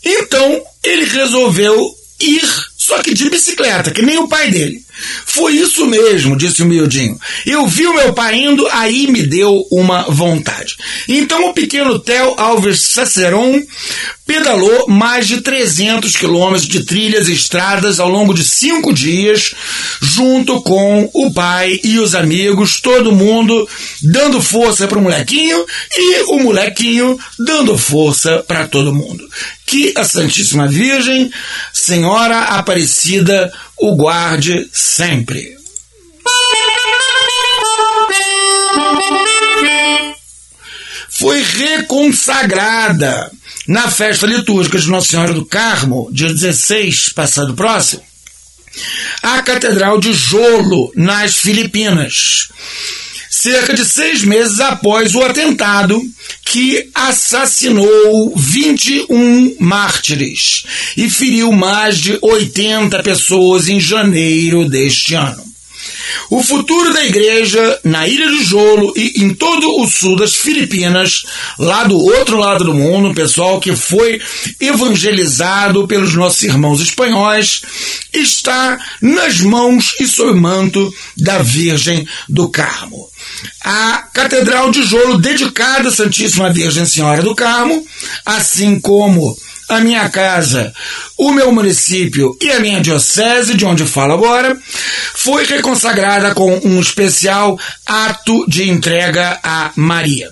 Então 0.03 0.62
ele 0.84 1.06
resolveu 1.06 1.96
ir, 2.20 2.44
só 2.77 3.01
que 3.01 3.13
de 3.13 3.30
bicicleta, 3.30 3.91
que 3.91 4.01
nem 4.01 4.18
o 4.18 4.27
pai 4.27 4.50
dele. 4.50 4.84
Foi 5.25 5.53
isso 5.53 5.86
mesmo, 5.86 6.38
disse 6.38 6.62
o 6.62 6.65
miudinho. 6.65 7.19
Eu 7.45 7.65
vi 7.67 7.86
o 7.88 7.95
meu 7.95 8.13
pai 8.13 8.36
indo, 8.36 8.67
aí 8.71 9.07
me 9.07 9.24
deu 9.24 9.65
uma 9.71 10.03
vontade. 10.03 10.75
Então 11.07 11.50
o 11.50 11.53
pequeno 11.53 12.00
Theo 12.00 12.36
Alves 12.38 12.88
Saceron 12.88 13.62
pedalou 14.31 14.88
mais 14.88 15.27
de 15.27 15.41
300 15.41 16.15
quilômetros 16.15 16.65
de 16.65 16.86
trilhas 16.86 17.27
e 17.27 17.33
estradas 17.33 18.00
ao 18.00 18.07
longo 18.07 18.33
de 18.33 18.45
cinco 18.45 18.93
dias, 18.93 19.53
junto 20.01 20.62
com 20.62 21.10
o 21.13 21.33
pai 21.33 21.79
e 21.83 22.00
os 22.00 22.15
amigos, 22.15 22.79
todo 22.79 23.12
mundo 23.12 23.67
dando 24.01 24.41
força 24.41 24.88
para 24.88 24.98
o 24.98 25.01
molequinho 25.01 25.65
e 25.93 26.21
o 26.27 26.39
molequinho 26.39 27.19
dando 27.39 27.77
força 27.77 28.43
para 28.48 28.67
todo 28.67 28.93
mundo. 28.93 29.27
Que 29.65 29.93
a 29.98 30.03
Santíssima 30.05 30.67
Virgem, 30.67 31.29
Senhora 31.74 32.39
Aparecida, 32.39 33.51
o 33.81 33.95
guarde 33.95 34.69
sempre. 34.71 35.57
Foi 41.09 41.41
reconsagrada 41.41 43.31
na 43.67 43.89
festa 43.89 44.27
litúrgica 44.27 44.77
de 44.77 44.88
Nossa 44.88 45.07
Senhora 45.07 45.33
do 45.33 45.45
Carmo, 45.45 46.09
dia 46.11 46.27
16, 46.27 47.09
passado 47.09 47.55
próximo, 47.55 48.03
a 49.23 49.41
Catedral 49.41 50.00
de 50.00 50.13
Jolo, 50.13 50.91
nas 50.95 51.38
Filipinas 51.38 52.50
cerca 53.31 53.73
de 53.73 53.85
seis 53.85 54.25
meses 54.25 54.59
após 54.59 55.15
o 55.15 55.21
atentado 55.23 56.00
que 56.43 56.89
assassinou 56.93 58.33
21 58.35 59.55
mártires 59.57 60.63
e 60.97 61.09
feriu 61.09 61.53
mais 61.53 61.97
de 61.97 62.19
80 62.21 63.01
pessoas 63.01 63.69
em 63.69 63.79
janeiro 63.79 64.67
deste 64.67 65.15
ano. 65.15 65.50
O 66.29 66.41
futuro 66.41 66.93
da 66.93 67.05
igreja 67.05 67.79
na 67.83 68.07
Ilha 68.07 68.27
de 68.27 68.43
Jolo 68.43 68.93
e 68.95 69.21
em 69.21 69.33
todo 69.33 69.81
o 69.81 69.88
sul 69.88 70.15
das 70.15 70.35
Filipinas, 70.35 71.23
lá 71.59 71.83
do 71.83 71.97
outro 71.97 72.38
lado 72.38 72.63
do 72.63 72.73
mundo, 72.73 73.13
pessoal 73.13 73.59
que 73.59 73.75
foi 73.75 74.21
evangelizado 74.59 75.88
pelos 75.88 76.13
nossos 76.15 76.43
irmãos 76.43 76.79
espanhóis, 76.79 77.61
está 78.13 78.79
nas 79.01 79.41
mãos 79.41 79.95
e 80.00 80.07
sob 80.07 80.39
manto 80.39 80.93
da 81.17 81.39
Virgem 81.39 82.07
do 82.29 82.50
Carmo. 82.50 83.09
A 83.63 84.07
Catedral 84.13 84.71
de 84.71 84.83
Jolo, 84.83 85.17
dedicada 85.17 85.89
à 85.89 85.91
Santíssima 85.91 86.51
Virgem 86.51 86.85
Senhora 86.85 87.21
do 87.21 87.35
Carmo, 87.35 87.85
assim 88.25 88.79
como 88.79 89.38
a 89.71 89.79
minha 89.79 90.09
casa, 90.09 90.73
o 91.17 91.31
meu 91.31 91.49
município 91.49 92.37
e 92.41 92.51
a 92.51 92.59
minha 92.59 92.81
diocese, 92.81 93.55
de 93.55 93.65
onde 93.65 93.85
falo 93.85 94.13
agora, 94.13 94.57
foi 95.13 95.45
reconsagrada 95.45 96.35
com 96.35 96.59
um 96.65 96.81
especial 96.81 97.57
ato 97.85 98.45
de 98.49 98.69
entrega 98.69 99.39
a 99.41 99.71
Maria. 99.77 100.29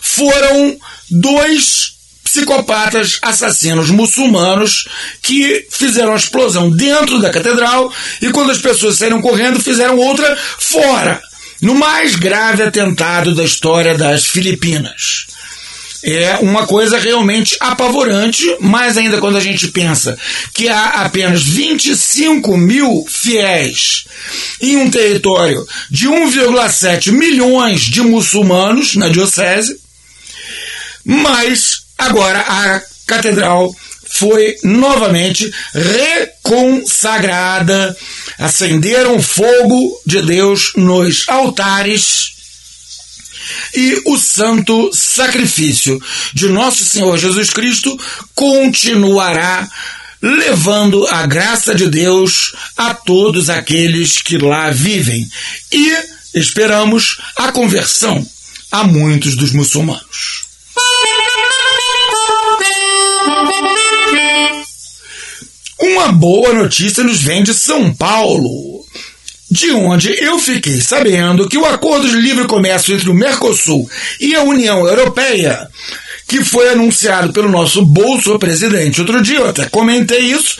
Foram 0.00 0.78
dois 1.10 1.94
psicopatas 2.22 3.18
assassinos 3.20 3.90
muçulmanos 3.90 4.86
que 5.20 5.66
fizeram 5.68 6.12
a 6.12 6.16
explosão 6.16 6.70
dentro 6.70 7.20
da 7.20 7.30
catedral 7.30 7.92
e 8.22 8.30
quando 8.30 8.52
as 8.52 8.58
pessoas 8.58 8.96
saíram 8.96 9.20
correndo 9.20 9.58
fizeram 9.58 9.98
outra 9.98 10.38
fora, 10.56 11.20
no 11.60 11.74
mais 11.74 12.14
grave 12.14 12.62
atentado 12.62 13.34
da 13.34 13.42
história 13.42 13.98
das 13.98 14.24
Filipinas 14.24 15.26
é 16.02 16.38
uma 16.40 16.66
coisa 16.66 16.98
realmente 16.98 17.56
apavorante, 17.60 18.44
mais 18.60 18.96
ainda 18.96 19.18
quando 19.18 19.36
a 19.36 19.40
gente 19.40 19.68
pensa 19.68 20.18
que 20.54 20.66
há 20.68 21.04
apenas 21.04 21.42
25 21.42 22.56
mil 22.56 23.04
fiéis 23.08 24.04
em 24.60 24.78
um 24.78 24.90
território 24.90 25.64
de 25.90 26.08
1,7 26.08 27.12
milhões 27.12 27.82
de 27.82 28.02
muçulmanos 28.02 28.96
na 28.96 29.08
diocese, 29.08 29.78
mas 31.04 31.82
agora 31.98 32.40
a 32.40 32.82
catedral 33.06 33.72
foi 34.12 34.56
novamente 34.64 35.48
reconsagrada, 35.72 37.96
acenderam 38.38 39.22
fogo 39.22 40.00
de 40.04 40.20
Deus 40.22 40.72
nos 40.76 41.28
altares 41.28 42.39
e 43.74 44.02
o 44.06 44.16
santo 44.18 44.90
sacrifício 44.92 46.00
de 46.32 46.48
nosso 46.48 46.84
Senhor 46.84 47.16
Jesus 47.18 47.50
Cristo 47.50 47.98
continuará 48.34 49.68
levando 50.22 51.06
a 51.06 51.26
graça 51.26 51.74
de 51.74 51.88
Deus 51.88 52.54
a 52.76 52.92
todos 52.92 53.48
aqueles 53.48 54.20
que 54.20 54.36
lá 54.36 54.70
vivem 54.70 55.26
e 55.72 55.96
esperamos 56.34 57.18
a 57.36 57.50
conversão 57.52 58.26
a 58.70 58.84
muitos 58.84 59.34
dos 59.34 59.52
muçulmanos. 59.52 60.44
Uma 65.78 66.12
boa 66.12 66.52
notícia 66.52 67.02
nos 67.02 67.22
vem 67.22 67.42
de 67.42 67.54
São 67.54 67.92
Paulo 67.94 68.84
de 69.50 69.72
onde 69.72 70.12
eu 70.22 70.38
fiquei 70.38 70.80
sabendo 70.80 71.48
que 71.48 71.58
o 71.58 71.64
acordo 71.64 72.08
de 72.08 72.16
livre 72.16 72.46
comércio 72.46 72.94
entre 72.94 73.10
o 73.10 73.14
Mercosul 73.14 73.90
e 74.20 74.34
a 74.34 74.42
União 74.42 74.86
Europeia, 74.86 75.68
que 76.28 76.44
foi 76.44 76.68
anunciado 76.68 77.32
pelo 77.32 77.48
nosso 77.48 77.84
bolso 77.84 78.38
presidente 78.38 79.00
outro 79.00 79.20
dia, 79.20 79.38
eu 79.38 79.48
até 79.48 79.68
comentei 79.68 80.20
isso, 80.20 80.58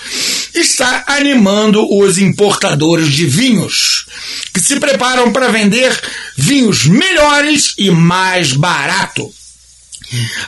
está 0.53 1.05
animando 1.07 1.87
os 1.97 2.19
importadores 2.19 3.13
de 3.13 3.27
vinhos, 3.27 4.07
que 4.53 4.61
se 4.61 4.81
preparam 4.81 5.31
para 5.31 5.49
vender 5.49 5.97
vinhos 6.37 6.87
melhores 6.87 7.75
e 7.79 7.91
mais 7.91 8.53
barato. 8.53 9.33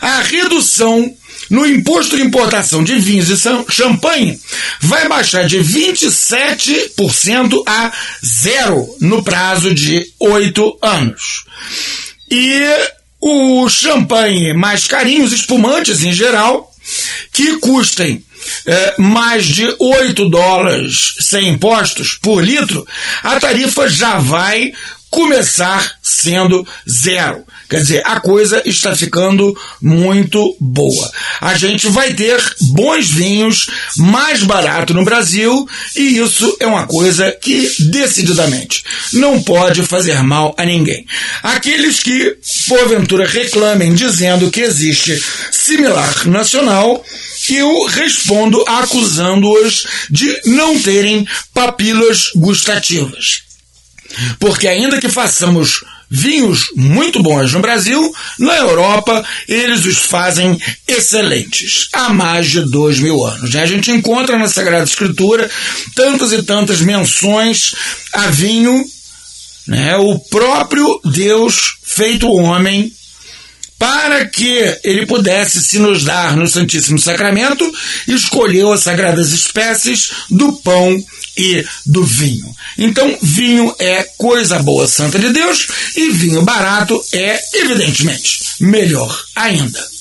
A 0.00 0.22
redução 0.22 1.14
no 1.50 1.66
imposto 1.66 2.16
de 2.16 2.22
importação 2.22 2.82
de 2.82 2.98
vinhos 2.98 3.30
e 3.30 3.36
champanhe 3.70 4.38
vai 4.80 5.08
baixar 5.08 5.46
de 5.46 5.58
27% 5.58 7.62
a 7.66 7.92
zero 8.24 8.96
no 9.00 9.22
prazo 9.22 9.74
de 9.74 10.10
oito 10.18 10.78
anos. 10.80 11.44
E 12.30 12.62
o 13.20 13.68
champanhe 13.68 14.52
mais 14.52 14.86
carinho, 14.86 15.24
os 15.24 15.32
espumantes 15.32 16.02
em 16.02 16.12
geral, 16.12 16.72
que 17.32 17.58
custem 17.58 18.24
é, 18.66 18.94
mais 18.98 19.46
de 19.46 19.74
8 19.78 20.28
dólares 20.28 21.14
sem 21.20 21.48
impostos 21.48 22.18
por 22.20 22.42
litro, 22.42 22.86
a 23.22 23.38
tarifa 23.38 23.88
já 23.88 24.18
vai 24.18 24.72
começar 25.10 25.98
sendo 26.02 26.66
zero. 26.88 27.44
Quer 27.72 27.80
dizer, 27.80 28.02
a 28.04 28.20
coisa 28.20 28.60
está 28.66 28.94
ficando 28.94 29.58
muito 29.80 30.54
boa. 30.60 31.10
A 31.40 31.56
gente 31.56 31.88
vai 31.88 32.12
ter 32.12 32.38
bons 32.60 33.08
vinhos 33.08 33.70
mais 33.96 34.42
barato 34.42 34.92
no 34.92 35.06
Brasil 35.06 35.66
e 35.96 36.18
isso 36.18 36.54
é 36.60 36.66
uma 36.66 36.86
coisa 36.86 37.32
que 37.32 37.66
decididamente 37.90 38.84
não 39.14 39.42
pode 39.42 39.80
fazer 39.86 40.22
mal 40.22 40.54
a 40.58 40.66
ninguém. 40.66 41.06
Aqueles 41.42 42.00
que 42.00 42.36
porventura 42.68 43.26
reclamem 43.26 43.94
dizendo 43.94 44.50
que 44.50 44.60
existe 44.60 45.18
similar 45.50 46.28
nacional, 46.28 47.02
eu 47.48 47.86
respondo 47.86 48.62
acusando-os 48.68 49.86
de 50.10 50.42
não 50.44 50.78
terem 50.78 51.26
papilas 51.54 52.32
gustativas. 52.36 53.44
Porque 54.38 54.68
ainda 54.68 55.00
que 55.00 55.08
façamos 55.08 55.82
vinhos 56.14 56.66
muito 56.76 57.22
bons 57.22 57.54
no 57.54 57.60
Brasil, 57.60 58.14
na 58.38 58.58
Europa 58.58 59.24
eles 59.48 59.86
os 59.86 59.96
fazem 59.96 60.60
excelentes 60.86 61.88
há 61.90 62.12
mais 62.12 62.50
de 62.50 62.60
dois 62.60 62.98
mil 62.98 63.24
anos. 63.24 63.56
A 63.56 63.64
gente 63.64 63.90
encontra 63.90 64.38
na 64.38 64.46
Sagrada 64.46 64.84
Escritura 64.84 65.50
tantas 65.94 66.32
e 66.32 66.42
tantas 66.42 66.82
menções 66.82 67.74
a 68.12 68.28
vinho, 68.28 68.84
né? 69.66 69.96
o 69.96 70.18
próprio 70.18 71.00
Deus 71.02 71.76
feito 71.82 72.30
homem 72.30 72.92
para 73.78 74.26
que 74.26 74.78
ele 74.84 75.06
pudesse 75.06 75.60
se 75.60 75.78
nos 75.78 76.04
dar 76.04 76.36
no 76.36 76.46
Santíssimo 76.46 77.00
Sacramento, 77.00 77.68
escolheu 78.06 78.72
as 78.72 78.80
sagradas 78.80 79.32
espécies 79.32 80.12
do 80.30 80.52
pão 80.52 81.02
e 81.36 81.64
do 81.86 82.04
vinho. 82.04 82.54
Então, 82.78 83.16
vinho 83.22 83.74
é 83.78 84.02
coisa 84.18 84.58
boa, 84.58 84.86
santa 84.86 85.18
de 85.18 85.30
Deus, 85.30 85.66
e 85.96 86.10
vinho 86.10 86.42
barato 86.42 87.00
é, 87.12 87.40
evidentemente, 87.54 88.56
melhor 88.60 89.24
ainda. 89.34 89.92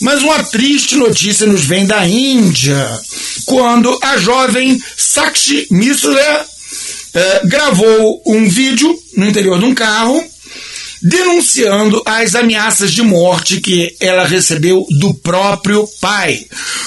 Mas 0.00 0.22
uma 0.22 0.42
triste 0.44 0.96
notícia 0.96 1.46
nos 1.46 1.64
vem 1.64 1.86
da 1.86 2.06
Índia, 2.06 3.00
quando 3.46 3.98
a 4.02 4.18
jovem 4.18 4.82
Sakshi 4.96 5.66
Mishra 5.70 6.46
eh, 7.14 7.40
gravou 7.44 8.22
um 8.26 8.48
vídeo 8.48 8.98
no 9.16 9.26
interior 9.26 9.58
de 9.58 9.64
um 9.64 9.74
carro 9.74 10.22
denunciando 11.04 12.02
as 12.06 12.34
ameaças 12.34 12.90
de 12.90 13.02
morte 13.02 13.60
que 13.60 13.94
ela 14.00 14.26
recebeu 14.26 14.86
do 14.98 15.12
próprio 15.12 15.86
pai, 16.00 16.46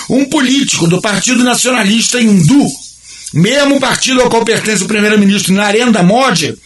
um 0.10 0.26
político 0.26 0.88
do 0.88 1.00
Partido 1.00 1.44
Nacionalista 1.44 2.20
Hindu, 2.20 2.68
mesmo 3.32 3.80
partido 3.80 4.20
ao 4.22 4.30
qual 4.30 4.44
pertence 4.44 4.84
o 4.84 4.88
primeiro-ministro 4.88 5.54
Narendra 5.54 6.02
Modi, 6.02 6.58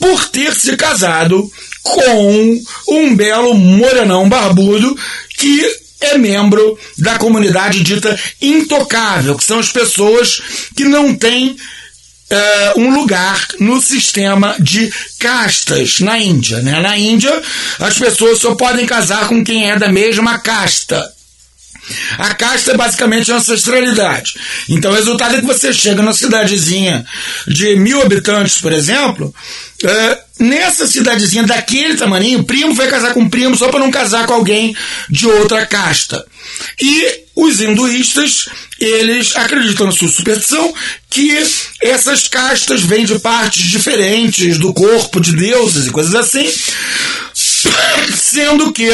por 0.00 0.28
ter 0.28 0.52
se 0.56 0.76
casado 0.76 1.48
com 1.84 2.60
um 2.88 3.14
belo 3.14 3.54
morenão 3.54 4.28
barbudo 4.28 4.98
que 5.38 5.62
é 6.00 6.18
membro 6.18 6.76
da 6.96 7.16
comunidade 7.16 7.82
dita 7.82 8.18
intocável, 8.42 9.36
que 9.36 9.44
são 9.44 9.60
as 9.60 9.70
pessoas 9.70 10.40
que 10.76 10.84
não 10.84 11.14
têm 11.14 11.56
uh, 12.30 12.80
um 12.80 12.90
lugar 12.94 13.46
no 13.58 13.80
sistema 13.80 14.56
de 14.58 14.92
castas 15.18 16.00
na 16.00 16.18
Índia. 16.18 16.60
Né? 16.60 16.80
Na 16.80 16.96
Índia, 16.96 17.42
as 17.78 17.98
pessoas 17.98 18.38
só 18.40 18.54
podem 18.54 18.86
casar 18.86 19.28
com 19.28 19.44
quem 19.44 19.70
é 19.70 19.78
da 19.78 19.88
mesma 19.88 20.38
casta. 20.38 21.12
A 22.18 22.34
casta 22.34 22.72
é 22.72 22.76
basicamente 22.76 23.32
a 23.32 23.36
ancestralidade. 23.36 24.34
Então 24.68 24.90
o 24.90 24.94
resultado 24.94 25.36
é 25.36 25.40
que 25.40 25.46
você 25.46 25.72
chega 25.72 26.02
numa 26.02 26.12
cidadezinha 26.12 27.04
de 27.46 27.76
mil 27.76 28.02
habitantes, 28.02 28.60
por 28.60 28.72
exemplo, 28.72 29.34
é, 29.82 30.18
nessa 30.38 30.86
cidadezinha 30.86 31.42
daquele 31.44 31.96
tamanho, 31.96 32.44
primo 32.44 32.74
vai 32.74 32.88
casar 32.88 33.14
com 33.14 33.28
primo 33.28 33.56
só 33.56 33.68
para 33.68 33.80
não 33.80 33.90
casar 33.90 34.26
com 34.26 34.34
alguém 34.34 34.74
de 35.08 35.26
outra 35.26 35.66
casta. 35.66 36.24
E 36.80 37.24
os 37.36 37.60
hinduístas, 37.60 38.48
eles 38.80 39.36
acreditam 39.36 39.86
na 39.86 39.92
sua 39.92 40.08
superstição 40.08 40.74
que 41.08 41.30
essas 41.80 42.26
castas 42.26 42.82
vêm 42.82 43.04
de 43.04 43.18
partes 43.18 43.62
diferentes 43.62 44.58
do 44.58 44.72
corpo 44.74 45.20
de 45.20 45.36
deuses 45.36 45.86
e 45.86 45.90
coisas 45.90 46.14
assim, 46.14 46.48
sendo 48.16 48.72
que 48.72 48.90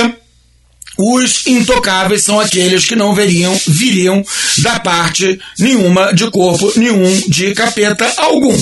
os 0.96 1.46
intocáveis 1.46 2.22
são 2.22 2.38
aqueles 2.38 2.84
que 2.84 2.94
não 2.94 3.14
veriam, 3.14 3.58
viriam 3.66 4.24
da 4.58 4.78
parte 4.78 5.40
nenhuma 5.58 6.12
de 6.12 6.30
corpo 6.30 6.72
nenhum 6.76 7.22
de 7.28 7.52
capeta 7.54 8.12
algum. 8.16 8.56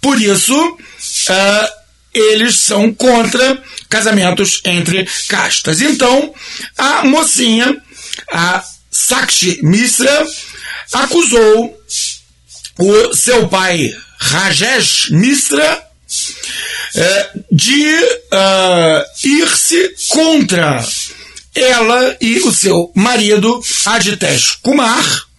Por 0.00 0.20
isso, 0.20 0.54
uh, 0.58 1.79
eles 2.12 2.60
são 2.60 2.92
contra 2.92 3.62
casamentos 3.88 4.60
entre 4.64 5.08
castas. 5.28 5.80
Então, 5.80 6.34
a 6.76 7.04
mocinha, 7.04 7.76
a 8.32 8.64
Sakshi 8.90 9.60
Misra, 9.62 10.26
acusou 10.92 11.78
o 12.78 13.14
seu 13.14 13.48
pai 13.48 13.94
Rajesh 14.18 15.10
Misra 15.10 15.82
uh, 16.94 17.44
de 17.50 17.94
uh, 17.94 19.04
ir-se 19.24 19.94
contra 20.08 20.84
ela 21.54 22.16
e 22.20 22.38
o 22.40 22.52
seu 22.52 22.92
marido, 22.94 23.62
Aditesh 23.86 24.58
Kumar, 24.62 25.29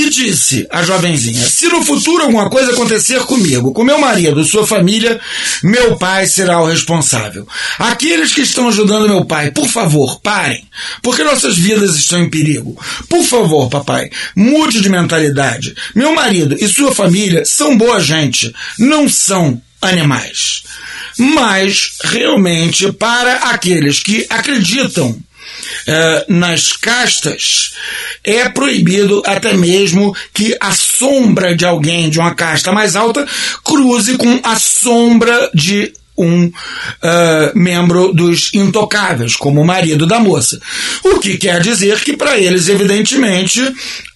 e 0.00 0.08
disse 0.08 0.66
à 0.70 0.82
jovenzinha: 0.82 1.46
Se 1.46 1.68
no 1.68 1.84
futuro 1.84 2.22
alguma 2.22 2.48
coisa 2.48 2.72
acontecer 2.72 3.20
comigo, 3.20 3.72
com 3.72 3.84
meu 3.84 3.98
marido, 3.98 4.42
sua 4.44 4.66
família, 4.66 5.20
meu 5.62 5.96
pai 5.96 6.26
será 6.26 6.60
o 6.60 6.66
responsável. 6.66 7.46
Aqueles 7.78 8.32
que 8.32 8.40
estão 8.40 8.68
ajudando 8.68 9.08
meu 9.08 9.24
pai, 9.24 9.50
por 9.50 9.68
favor, 9.68 10.18
parem, 10.20 10.64
porque 11.02 11.22
nossas 11.22 11.56
vidas 11.56 11.96
estão 11.96 12.22
em 12.22 12.30
perigo. 12.30 12.80
Por 13.08 13.22
favor, 13.22 13.68
papai, 13.68 14.10
mude 14.34 14.80
de 14.80 14.88
mentalidade. 14.88 15.74
Meu 15.94 16.14
marido 16.14 16.56
e 16.58 16.66
sua 16.66 16.94
família 16.94 17.44
são 17.44 17.76
boa 17.76 18.00
gente, 18.00 18.52
não 18.78 19.08
são 19.08 19.60
animais. 19.82 20.62
Mas, 21.18 21.98
realmente, 22.04 22.90
para 22.92 23.34
aqueles 23.50 24.00
que 24.00 24.26
acreditam 24.30 25.18
Uh, 25.86 26.32
nas 26.32 26.72
castas, 26.72 27.72
é 28.24 28.48
proibido 28.48 29.22
até 29.26 29.52
mesmo 29.54 30.14
que 30.32 30.56
a 30.60 30.72
sombra 30.72 31.54
de 31.54 31.64
alguém 31.64 32.10
de 32.10 32.18
uma 32.18 32.34
casta 32.34 32.72
mais 32.72 32.96
alta 32.96 33.26
cruze 33.64 34.16
com 34.16 34.40
a 34.42 34.58
sombra 34.58 35.50
de 35.54 35.92
um 36.20 36.46
uh, 36.46 36.52
membro 37.54 38.12
dos 38.12 38.52
intocáveis, 38.52 39.36
como 39.36 39.60
o 39.60 39.66
marido 39.66 40.06
da 40.06 40.20
moça. 40.20 40.60
O 41.02 41.18
que 41.18 41.38
quer 41.38 41.60
dizer 41.62 41.98
que 42.00 42.16
para 42.16 42.38
eles, 42.38 42.68
evidentemente, 42.68 43.60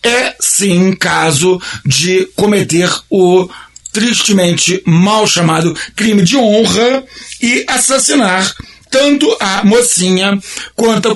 é 0.03 0.35
sim 0.39 0.93
caso 0.93 1.61
de 1.85 2.29
cometer 2.37 2.91
o 3.09 3.49
tristemente 3.91 4.83
mal 4.85 5.27
chamado 5.27 5.75
crime 5.95 6.23
de 6.23 6.37
honra 6.37 7.05
e 7.41 7.65
assassinar 7.69 8.53
tanto 8.95 9.37
a 9.41 9.65
mocinha 9.65 10.39
quanto, 10.77 11.13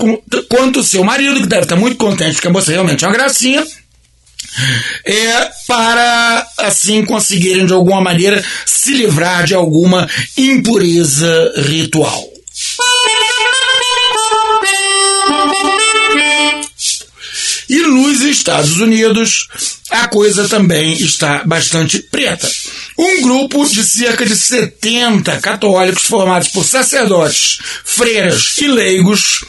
quanto 0.49 0.81
o 0.81 0.83
seu 0.83 1.05
marido, 1.05 1.41
que 1.41 1.47
deve 1.47 1.63
estar 1.63 1.77
muito 1.77 1.97
contente 1.97 2.33
porque 2.35 2.49
a 2.49 2.53
moça 2.53 2.73
realmente 2.73 3.05
é 3.05 3.07
uma 3.07 3.15
gracinha, 3.15 3.65
é 5.05 5.51
para 5.69 6.47
assim 6.59 7.05
conseguirem 7.05 7.67
de 7.67 7.73
alguma 7.73 8.01
maneira 8.01 8.45
se 8.67 8.93
livrar 8.95 9.45
de 9.45 9.55
alguma 9.55 10.09
impureza 10.37 11.53
ritual. 11.69 12.38
E 17.69 17.79
nos 17.81 18.23
Estados 18.23 18.79
Unidos, 18.79 19.49
a 19.91 20.09
coisa 20.09 20.49
também 20.49 20.95
está 20.95 21.45
bastante 21.45 21.99
preta. 21.99 22.51
Um 22.97 23.23
grupo 23.23 23.67
de 23.67 23.85
cerca 23.85 24.25
de 24.25 24.35
70 24.35 25.39
católicos 25.39 26.03
formados 26.03 26.49
por 26.49 26.65
sacerdotes, 26.65 27.59
freiras 27.85 28.57
e 28.59 28.69
leigos 28.69 29.45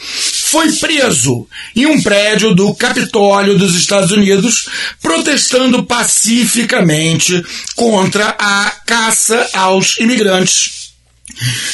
foi 0.50 0.70
preso 0.72 1.46
em 1.74 1.86
um 1.86 2.02
prédio 2.02 2.54
do 2.54 2.74
Capitólio 2.74 3.56
dos 3.56 3.74
Estados 3.74 4.10
Unidos, 4.10 4.68
protestando 5.00 5.84
pacificamente 5.84 7.42
contra 7.74 8.36
a 8.38 8.70
caça 8.84 9.48
aos 9.52 9.98
imigrantes 9.98 10.80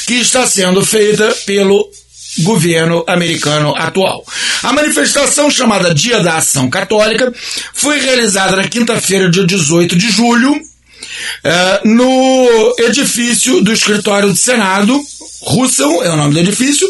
que 0.07 0.15
está 0.15 0.47
sendo 0.47 0.85
feita 0.85 1.29
pelo 1.47 1.91
governo 2.39 3.05
americano 3.07 3.75
atual. 3.77 4.25
A 4.63 4.73
manifestação 4.73 5.51
chamada 5.51 5.95
Dia 5.95 6.21
da 6.21 6.37
Ação 6.37 6.69
Católica 6.69 7.33
foi 7.73 7.99
realizada 7.99 8.57
na 8.57 8.69
quinta-feira, 8.69 9.31
dia 9.31 9.47
18 9.47 9.97
de 9.97 10.11
julho, 10.11 10.61
eh, 11.45 11.81
no 11.85 12.75
edifício 12.79 13.63
do 13.63 13.73
escritório 13.73 14.29
do 14.29 14.37
Senado, 14.37 15.01
Russell 15.43 16.03
é 16.03 16.11
o 16.11 16.17
nome 16.17 16.35
do 16.35 16.41
edifício, 16.41 16.89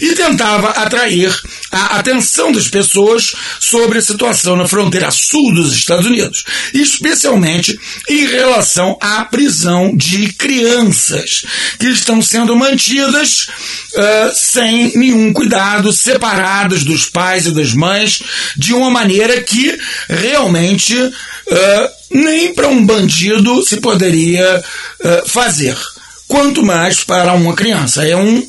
e 0.00 0.14
tentava 0.14 0.70
atrair 0.70 1.30
a 1.70 1.98
atenção 1.98 2.50
das 2.50 2.68
pessoas 2.68 3.34
sobre 3.60 3.98
a 3.98 4.02
situação 4.02 4.56
na 4.56 4.66
fronteira 4.66 5.10
sul 5.10 5.54
dos 5.54 5.72
Estados 5.72 6.06
Unidos, 6.06 6.44
especialmente 6.74 7.78
em 8.08 8.26
relação 8.26 8.98
à 9.00 9.24
prisão 9.24 9.96
de 9.96 10.32
crianças 10.32 11.44
que 11.78 11.86
estão 11.86 12.20
sendo 12.20 12.56
mantidas 12.56 13.48
uh, 13.94 14.34
sem 14.34 14.96
nenhum 14.96 15.32
cuidado, 15.32 15.92
separadas 15.92 16.82
dos 16.82 17.06
pais 17.06 17.46
e 17.46 17.52
das 17.52 17.72
mães, 17.72 18.22
de 18.56 18.74
uma 18.74 18.90
maneira 18.90 19.40
que 19.42 19.78
realmente 20.08 20.96
uh, 20.96 21.12
nem 22.10 22.52
para 22.52 22.68
um 22.68 22.84
bandido 22.84 23.62
se 23.62 23.76
poderia 23.76 24.62
uh, 25.00 25.28
fazer 25.28 25.76
quanto 26.30 26.62
mais 26.62 27.02
para 27.02 27.32
uma 27.32 27.54
criança. 27.54 28.06
É, 28.06 28.16
um, 28.16 28.46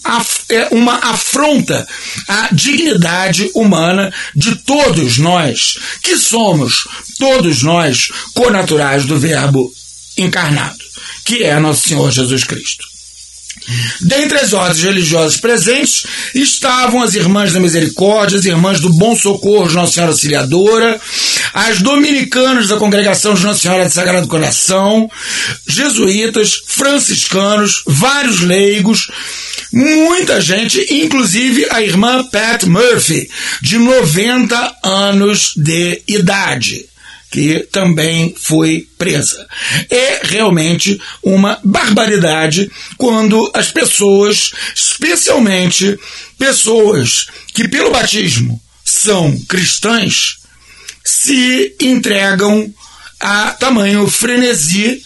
é 0.49 0.67
uma 0.71 0.97
afronta 0.97 1.87
à 2.27 2.49
dignidade 2.53 3.49
humana 3.55 4.13
de 4.35 4.55
todos 4.57 5.17
nós, 5.17 5.79
que 6.03 6.15
somos, 6.15 6.87
todos 7.17 7.63
nós, 7.63 8.09
connaturais 8.35 9.05
do 9.05 9.17
Verbo 9.17 9.73
encarnado, 10.15 10.77
que 11.25 11.43
é 11.43 11.59
nosso 11.59 11.89
Senhor 11.89 12.11
Jesus 12.11 12.43
Cristo. 12.43 12.90
Dentre 14.01 14.39
as 14.39 14.53
ordens 14.53 14.83
religiosas 14.83 15.37
presentes 15.37 16.05
estavam 16.33 17.01
as 17.01 17.15
Irmãs 17.15 17.53
da 17.53 17.59
Misericórdia, 17.59 18.37
as 18.37 18.45
Irmãs 18.45 18.79
do 18.79 18.89
Bom 18.89 19.15
Socorro 19.15 19.67
de 19.67 19.75
Nossa 19.75 19.93
Senhora 19.93 20.11
Auxiliadora, 20.11 20.99
as 21.53 21.79
Dominicanas 21.79 22.67
da 22.67 22.77
Congregação 22.77 23.33
de 23.33 23.43
Nossa 23.43 23.59
Senhora 23.59 23.85
do 23.85 23.91
Sagrado 23.91 24.27
Coração, 24.27 25.09
jesuítas, 25.67 26.61
franciscanos, 26.65 27.83
vários 27.85 28.41
leigos, 28.41 29.09
muita 29.71 30.41
gente, 30.41 30.85
inclusive 30.93 31.67
a 31.69 31.81
irmã 31.81 32.23
Pat 32.23 32.63
Murphy, 32.65 33.29
de 33.61 33.77
90 33.77 34.75
anos 34.83 35.53
de 35.55 36.01
idade 36.07 36.90
que 37.31 37.65
também 37.71 38.35
foi 38.37 38.87
presa. 38.97 39.47
É 39.89 40.19
realmente 40.23 41.01
uma 41.23 41.57
barbaridade 41.63 42.69
quando 42.97 43.49
as 43.53 43.71
pessoas, 43.71 44.51
especialmente 44.75 45.97
pessoas 46.37 47.27
que 47.53 47.69
pelo 47.69 47.89
batismo 47.89 48.61
são 48.83 49.39
cristãs, 49.47 50.39
se 51.03 51.73
entregam 51.79 52.71
a 53.19 53.51
tamanho 53.51 54.07
frenesi 54.09 55.01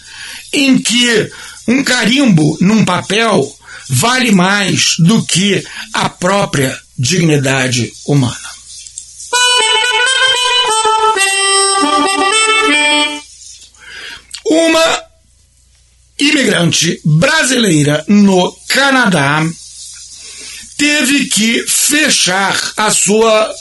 em 0.52 0.78
que 0.78 1.30
um 1.68 1.84
carimbo 1.84 2.58
num 2.60 2.84
papel 2.84 3.56
vale 3.88 4.32
mais 4.32 4.96
do 4.98 5.22
que 5.24 5.64
a 5.92 6.08
própria 6.08 6.76
dignidade 6.98 7.92
humana. 8.06 8.55
Uma 14.50 15.02
imigrante 16.18 17.00
brasileira 17.04 18.04
no 18.08 18.52
Canadá 18.68 19.44
teve 20.76 21.26
que 21.26 21.64
fechar 21.66 22.58
a 22.76 22.90
sua 22.90 23.54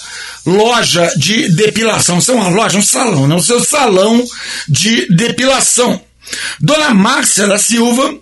loja 0.45 1.11
de 1.17 1.49
depilação. 1.49 2.19
Isso 2.19 2.31
é 2.31 2.35
uma 2.35 2.49
loja, 2.49 2.77
um 2.77 2.83
salão, 2.83 3.27
né? 3.27 3.35
O 3.35 3.41
seu 3.41 3.63
salão 3.63 4.23
de 4.67 5.07
depilação. 5.07 6.01
Dona 6.59 6.93
Márcia 6.93 7.47
da 7.47 7.57
Silva, 7.57 8.15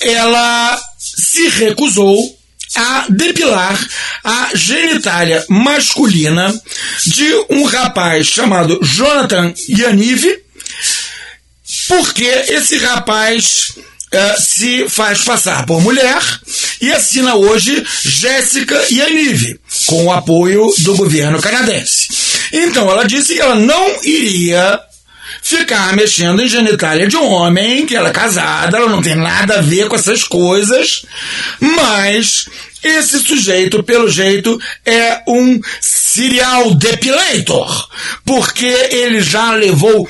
ela 0.00 0.80
se 0.98 1.48
recusou 1.48 2.38
a 2.76 3.06
depilar 3.08 3.88
a 4.22 4.50
genitália 4.54 5.44
masculina 5.48 6.54
de 7.06 7.46
um 7.50 7.64
rapaz 7.64 8.26
chamado 8.26 8.78
Jonathan 8.82 9.54
Yaniv, 9.68 10.24
porque 11.88 12.24
esse 12.24 12.76
rapaz 12.78 13.72
uh, 14.12 14.40
se 14.40 14.88
faz 14.88 15.22
passar 15.22 15.66
por 15.66 15.80
mulher 15.80 16.20
e 16.80 16.92
assina 16.92 17.34
hoje 17.34 17.84
Jéssica 18.02 18.80
Yaniv, 18.90 19.58
com 19.86 20.04
o 20.04 20.12
apoio 20.12 20.70
do 20.78 20.96
governo 20.96 21.40
canadense. 21.40 22.08
Então 22.52 22.90
ela 22.90 23.04
disse 23.04 23.34
que 23.34 23.40
ela 23.40 23.56
não 23.56 24.04
iria 24.04 24.80
ficar 25.42 25.94
mexendo 25.94 26.42
em 26.42 26.48
genitália 26.48 27.06
de 27.06 27.16
um 27.16 27.24
homem, 27.24 27.86
que 27.86 27.96
ela 27.96 28.10
é 28.10 28.12
casada, 28.12 28.76
ela 28.76 28.88
não 28.88 29.02
tem 29.02 29.14
nada 29.14 29.58
a 29.58 29.62
ver 29.62 29.88
com 29.88 29.96
essas 29.96 30.24
coisas, 30.24 31.06
mas 31.60 32.46
esse 32.82 33.18
sujeito, 33.20 33.82
pelo 33.82 34.08
jeito, 34.08 34.58
é 34.84 35.20
um 35.26 35.60
serial 35.80 36.74
depilator, 36.74 37.88
porque 38.24 38.66
ele 38.66 39.20
já 39.20 39.52
levou 39.52 40.08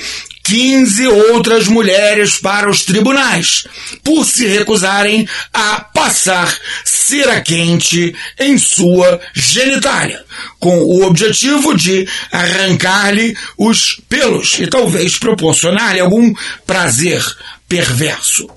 15 0.48 1.06
outras 1.06 1.68
mulheres 1.68 2.38
para 2.38 2.70
os 2.70 2.82
tribunais 2.82 3.64
por 4.02 4.24
se 4.24 4.46
recusarem 4.46 5.28
a 5.52 5.78
passar 5.78 6.58
cera 6.86 7.38
quente 7.42 8.16
em 8.40 8.56
sua 8.56 9.20
genitália, 9.34 10.24
com 10.58 10.78
o 10.78 11.04
objetivo 11.04 11.76
de 11.76 12.08
arrancar-lhe 12.32 13.36
os 13.58 14.00
pelos 14.08 14.58
e 14.58 14.66
talvez 14.66 15.18
proporcionar-lhe 15.18 16.00
algum 16.00 16.32
prazer 16.66 17.22
perverso. 17.68 18.48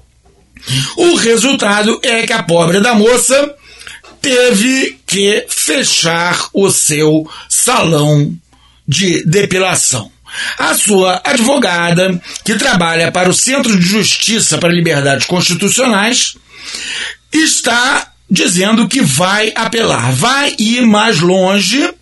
O 0.95 1.15
resultado 1.15 1.99
é 2.04 2.25
que 2.25 2.32
a 2.32 2.41
pobre 2.41 2.80
da 2.80 2.95
moça 2.95 3.54
teve 4.21 4.97
que 5.06 5.45
fechar 5.49 6.47
o 6.54 6.71
seu 6.71 7.30
salão 7.49 8.34
de 8.88 9.25
depilação. 9.25 10.10
A 10.58 10.74
sua 10.76 11.22
advogada, 11.24 12.22
que 12.44 12.56
trabalha 12.56 13.12
para 13.12 13.30
o 13.30 13.34
Centro 13.34 13.78
de 13.78 13.86
Justiça 13.86 14.58
para 14.58 14.74
Liberdades 14.74 15.26
Constitucionais, 15.26 16.36
está 17.32 18.12
dizendo 18.30 18.88
que 18.88 19.02
vai 19.02 19.52
apelar, 19.56 20.12
vai 20.13 20.56
ir 20.58 20.86
mais 20.86 21.20
longe, 21.20 21.94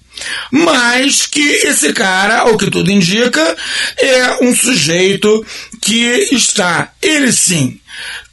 mas 0.52 1.26
que 1.26 1.42
esse 1.42 1.92
cara, 1.94 2.42
ao 2.42 2.58
que 2.58 2.70
tudo 2.70 2.92
indica, 2.92 3.56
é 3.98 4.44
um 4.44 4.56
sujeito 4.56 5.46
que 5.82 6.28
está, 6.32 6.92
ele 7.02 7.32
sim, 7.32 7.80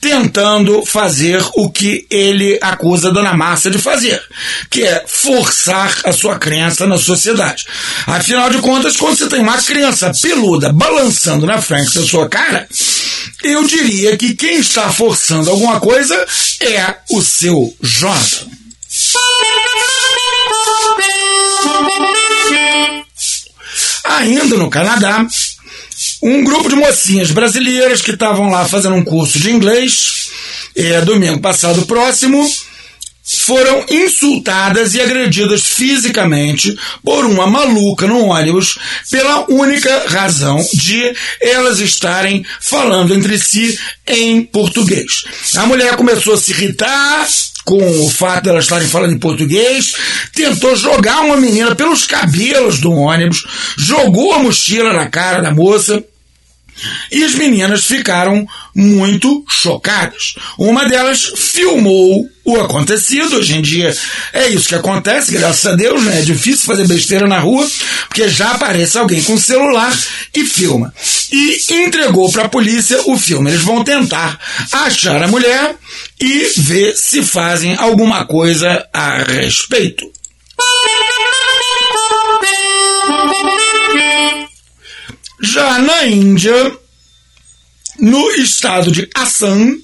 tentando 0.01 0.85
fazer 0.85 1.45
o 1.55 1.71
que 1.71 2.07
ele 2.11 2.59
acusa 2.61 3.09
a 3.09 3.13
Dona 3.13 3.35
Márcia 3.35 3.71
de 3.71 3.79
fazer, 3.79 4.23
que 4.71 4.83
é 4.83 5.05
forçar 5.07 6.01
a 6.05 6.13
sua 6.13 6.39
crença 6.39 6.87
na 6.87 6.99
sociedade. 6.99 7.67
Afinal 8.07 8.51
de 8.51 8.59
contas, 8.59 8.97
quando 8.97 9.17
você 9.17 9.29
tem 9.29 9.41
uma 9.41 9.61
criança 9.61 10.13
peluda 10.23 10.73
balançando 10.73 11.47
na 11.47 11.61
frente 11.61 11.99
da 11.99 12.07
sua 12.07 12.29
cara, 12.29 12.69
eu 13.43 13.65
diria 13.65 14.17
que 14.17 14.35
quem 14.35 14.59
está 14.59 14.91
forçando 14.93 15.51
alguma 15.51 15.81
coisa 15.81 16.27
é 16.61 16.95
o 17.11 17.23
seu 17.23 17.75
Jonathan. 17.83 18.47
Ainda 24.05 24.57
no 24.57 24.71
Canadá, 24.71 25.27
um 26.27 26.43
grupo 26.43 26.69
de 26.69 26.75
mocinhas 26.75 27.31
brasileiras 27.31 28.03
que 28.03 28.11
estavam 28.11 28.51
lá 28.51 28.67
fazendo 28.67 28.97
um 28.97 29.05
curso 29.05 29.39
de 29.39 29.53
inglês, 29.53 30.29
é, 30.75 31.01
domingo 31.01 31.41
passado 31.41 31.87
próximo, 31.87 32.45
foram 33.23 33.85
insultadas 33.89 34.95
e 34.95 35.01
agredidas 35.01 35.63
fisicamente 35.63 36.77
por 37.05 37.25
uma 37.25 37.47
maluca 37.47 38.09
no 38.09 38.27
ônibus 38.27 38.77
pela 39.09 39.49
única 39.49 40.09
razão 40.09 40.65
de 40.75 41.15
elas 41.41 41.79
estarem 41.79 42.45
falando 42.61 43.15
entre 43.15 43.39
si 43.39 43.79
em 44.07 44.43
português. 44.43 45.25
A 45.57 45.67
mulher 45.67 45.95
começou 45.97 46.35
a 46.35 46.39
se 46.39 46.51
irritar, 46.51 47.29
com 47.65 48.05
o 48.05 48.09
fato 48.09 48.45
de 48.45 48.51
elas 48.51 48.65
estarem 48.65 48.89
falando 48.89 49.13
em 49.13 49.19
português, 49.19 49.95
tentou 50.33 50.77
jogar 50.77 51.23
uma 51.23 51.37
menina 51.37 51.75
pelos 51.75 52.05
cabelos 52.05 52.79
do 52.79 52.93
ônibus, 52.93 53.45
jogou 53.77 54.33
a 54.33 54.39
mochila 54.39 54.93
na 54.93 55.07
cara 55.07 55.41
da 55.41 55.53
moça. 55.53 56.03
E 57.11 57.25
as 57.25 57.35
meninas 57.35 57.85
ficaram 57.85 58.47
muito 58.75 59.45
chocadas. 59.49 60.35
Uma 60.59 60.85
delas 60.85 61.33
filmou 61.37 62.29
o 62.45 62.61
acontecido. 62.61 63.37
Hoje 63.37 63.57
em 63.57 63.63
dia 63.63 63.95
é 64.33 64.49
isso 64.49 64.69
que 64.69 64.75
acontece, 64.75 65.33
graças 65.33 65.67
a 65.67 65.75
Deus, 65.75 66.03
né? 66.03 66.21
É 66.21 66.23
difícil 66.23 66.67
fazer 66.67 66.87
besteira 66.87 67.27
na 67.27 67.39
rua, 67.39 67.69
porque 68.09 68.29
já 68.29 68.53
aparece 68.53 68.99
alguém 68.99 69.23
com 69.23 69.37
celular 69.37 69.97
e 70.35 70.45
filma. 70.45 70.93
e 71.33 71.61
entregou 71.71 72.31
para 72.31 72.45
a 72.45 72.49
polícia 72.49 73.01
o 73.07 73.19
filme. 73.19 73.51
Eles 73.51 73.63
vão 73.63 73.83
tentar 73.83 74.39
achar 74.71 75.23
a 75.23 75.29
mulher 75.29 75.75
e 76.21 76.53
ver 76.59 76.95
se 76.97 77.23
fazem 77.23 77.75
alguma 77.77 78.25
coisa 78.25 78.87
a 78.93 79.23
respeito. 79.23 80.11
Já 85.57 85.79
na 85.79 86.05
Índia, 86.05 86.77
no 87.99 88.31
estado 88.33 88.93
de 88.93 89.09
Assam, 89.15 89.79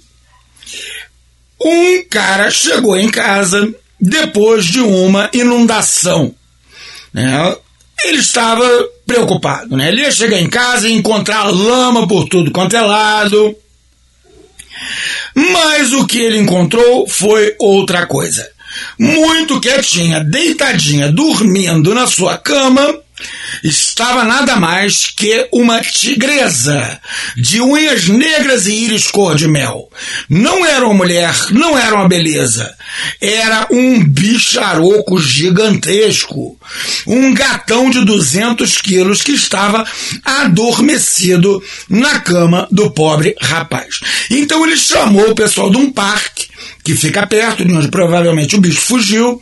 um 1.58 2.04
cara 2.10 2.50
chegou 2.50 2.94
em 2.94 3.08
casa 3.08 3.74
depois 3.98 4.66
de 4.66 4.80
uma 4.80 5.30
inundação. 5.32 6.34
Né? 7.10 7.56
Ele 8.04 8.18
estava 8.18 8.68
preocupado, 9.06 9.74
né? 9.74 9.88
Ele 9.88 10.02
ia 10.02 10.12
chegar 10.12 10.38
em 10.38 10.50
casa 10.50 10.86
e 10.86 10.92
encontrar 10.92 11.44
lama 11.44 12.06
por 12.06 12.28
tudo 12.28 12.50
quanto 12.50 12.76
é 12.76 12.82
lado. 12.82 13.56
Mas 15.34 15.94
o 15.94 16.06
que 16.06 16.20
ele 16.20 16.36
encontrou 16.36 17.08
foi 17.08 17.56
outra 17.58 18.04
coisa. 18.04 18.46
Muito 18.98 19.58
quietinha, 19.58 20.22
deitadinha, 20.22 21.10
dormindo 21.10 21.94
na 21.94 22.06
sua 22.06 22.36
cama, 22.36 23.01
estava 23.62 24.24
nada 24.24 24.56
mais 24.56 25.06
que 25.06 25.48
uma 25.52 25.80
tigresa 25.80 27.00
de 27.36 27.60
unhas 27.60 28.08
negras 28.08 28.66
e 28.66 28.72
íris 28.72 29.08
cor 29.08 29.34
de 29.34 29.48
mel. 29.48 29.88
Não 30.28 30.64
era 30.64 30.84
uma 30.84 30.94
mulher, 30.94 31.34
não 31.50 31.78
era 31.78 31.94
uma 31.94 32.08
beleza. 32.08 32.74
Era 33.20 33.66
um 33.70 34.02
bicharoco 34.04 35.18
gigantesco. 35.18 36.58
Um 37.06 37.32
gatão 37.34 37.90
de 37.90 38.04
200 38.04 38.80
quilos 38.80 39.22
que 39.22 39.32
estava 39.32 39.84
adormecido 40.24 41.62
na 41.88 42.20
cama 42.20 42.66
do 42.70 42.90
pobre 42.90 43.34
rapaz. 43.40 44.00
Então 44.30 44.64
ele 44.66 44.76
chamou 44.76 45.30
o 45.30 45.34
pessoal 45.34 45.70
de 45.70 45.76
um 45.76 45.90
parque 45.90 46.52
que 46.84 46.96
fica 46.96 47.26
perto 47.26 47.64
de 47.64 47.72
onde 47.72 47.88
provavelmente 47.88 48.56
o 48.56 48.60
bicho 48.60 48.80
fugiu, 48.80 49.40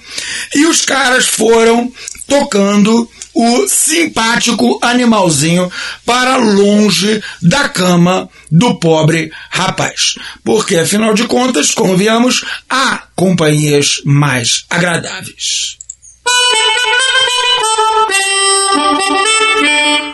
e 0.55 0.67
os 0.67 0.85
caras 0.85 1.27
foram 1.27 1.93
tocando 2.27 3.11
o 3.35 3.69
simpático 3.69 4.79
animalzinho 4.83 5.71
para 6.05 6.37
longe 6.37 7.23
da 7.41 7.69
cama 7.69 8.29
do 8.51 8.79
pobre 8.79 9.33
rapaz. 9.51 10.15
Porque, 10.45 10.77
afinal 10.77 11.15
de 11.15 11.27
contas, 11.27 11.71
convenhamos, 11.71 12.45
há 12.69 13.05
companhias 13.15 14.01
mais 14.05 14.65
agradáveis. 14.69 15.79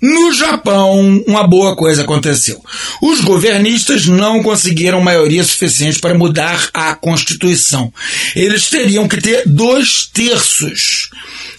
No 0.00 0.32
Japão, 0.32 1.22
uma 1.26 1.46
boa 1.46 1.76
coisa 1.76 2.02
aconteceu. 2.02 2.62
Os 3.02 3.20
governistas 3.20 4.06
não 4.06 4.42
conseguiram 4.42 5.00
maioria 5.00 5.44
suficiente 5.44 5.98
para 5.98 6.14
mudar 6.14 6.70
a 6.72 6.94
Constituição. 6.94 7.92
Eles 8.34 8.70
teriam 8.70 9.06
que 9.06 9.20
ter 9.20 9.42
dois 9.44 10.06
terços 10.06 11.10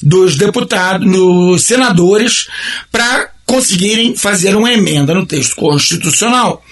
dos 0.02 0.36
deputados, 0.36 1.06
dos 1.06 1.64
senadores, 1.66 2.48
para 2.92 3.30
conseguirem 3.46 4.16
fazer 4.16 4.56
uma 4.56 4.72
emenda 4.72 5.14
no 5.14 5.26
texto 5.26 5.56
constitucional. 5.56 6.66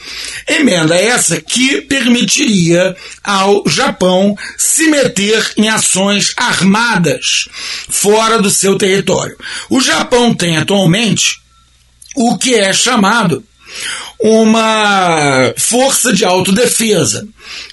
Emenda 0.47 0.95
essa 0.95 1.39
que 1.39 1.81
permitiria 1.81 2.95
ao 3.23 3.63
Japão 3.67 4.35
se 4.57 4.87
meter 4.87 5.51
em 5.57 5.67
ações 5.67 6.33
armadas 6.35 7.49
fora 7.89 8.41
do 8.41 8.49
seu 8.49 8.77
território. 8.77 9.35
O 9.69 9.81
Japão 9.81 10.33
tem 10.33 10.57
atualmente 10.57 11.41
o 12.15 12.37
que 12.37 12.55
é 12.55 12.73
chamado 12.73 13.43
uma 14.19 15.53
força 15.57 16.11
de 16.11 16.25
autodefesa, 16.25 17.27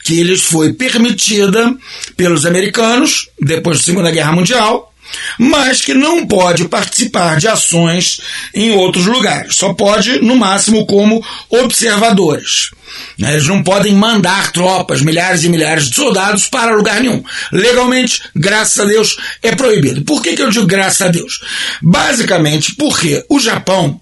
que 0.05 0.23
lhes 0.23 0.43
foi 0.43 0.73
permitida 0.73 1.75
pelos 2.17 2.47
americanos 2.47 3.29
depois 3.41 3.79
da 3.79 3.85
Segunda 3.85 4.11
Guerra 4.11 4.33
Mundial, 4.33 4.93
mas 5.39 5.83
que 5.83 5.95
não 5.95 6.27
pode 6.27 6.69
participar 6.69 7.39
de 7.39 7.49
ações 7.49 8.21
em 8.55 8.73
outros 8.73 9.07
lugares, 9.07 9.57
só 9.57 9.73
pode, 9.73 10.21
no 10.21 10.37
máximo, 10.37 10.87
como 10.87 11.25
observadores. 11.49 12.71
Eles 13.19 13.47
não 13.47 13.63
podem 13.63 13.95
mandar 13.95 14.53
tropas, 14.53 15.03
milhares 15.03 15.45
e 15.45 15.49
milhares 15.49 15.91
de 15.91 15.97
soldados 15.97 16.49
para 16.49 16.75
lugar 16.75 17.01
nenhum. 17.01 17.23
Legalmente, 17.53 18.23
graças 18.35 18.79
a 18.79 18.85
Deus, 18.85 19.17
é 19.43 19.55
proibido. 19.55 20.03
Por 20.03 20.23
que, 20.23 20.35
que 20.35 20.43
eu 20.43 20.51
digo 20.51 20.67
graças 20.67 21.03
a 21.03 21.09
Deus? 21.09 21.41
Basicamente 21.83 22.75
porque 22.75 23.25
o 23.29 23.39
Japão 23.39 24.01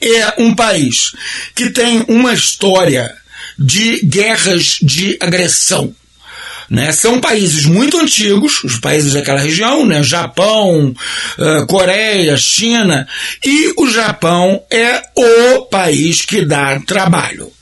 é 0.00 0.34
um 0.38 0.54
país 0.54 1.12
que 1.54 1.70
tem 1.70 2.04
uma 2.08 2.32
história 2.32 3.14
de 3.58 4.00
guerras 4.04 4.78
de 4.80 5.16
agressão. 5.20 5.94
Né? 6.68 6.92
São 6.92 7.20
países 7.20 7.66
muito 7.66 7.98
antigos, 7.98 8.62
os 8.62 8.78
países 8.78 9.14
daquela 9.14 9.40
região, 9.40 9.84
né? 9.84 10.04
Japão, 10.04 10.94
uh, 11.36 11.66
Coreia, 11.66 12.36
China, 12.36 13.08
e 13.44 13.74
o 13.76 13.90
Japão 13.90 14.62
é 14.70 15.02
o 15.16 15.62
país 15.62 16.22
que 16.22 16.44
dá 16.44 16.78
trabalho. 16.86 17.52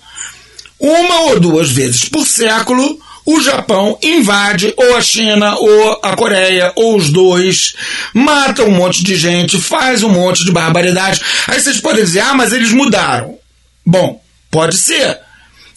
Uma 0.78 1.22
ou 1.22 1.40
duas 1.40 1.70
vezes 1.70 2.04
por 2.04 2.26
século, 2.26 3.00
o 3.30 3.42
Japão 3.42 3.98
invade 4.02 4.72
ou 4.74 4.96
a 4.96 5.02
China 5.02 5.54
ou 5.58 6.00
a 6.02 6.16
Coreia 6.16 6.72
ou 6.74 6.96
os 6.96 7.10
dois, 7.10 7.74
mata 8.14 8.64
um 8.64 8.70
monte 8.70 9.04
de 9.04 9.16
gente, 9.16 9.60
faz 9.60 10.02
um 10.02 10.08
monte 10.08 10.46
de 10.46 10.50
barbaridade. 10.50 11.20
Aí 11.46 11.60
vocês 11.60 11.78
podem 11.78 12.02
dizer, 12.02 12.20
ah, 12.20 12.32
mas 12.32 12.54
eles 12.54 12.72
mudaram. 12.72 13.38
Bom, 13.84 14.18
pode 14.50 14.78
ser. 14.78 15.18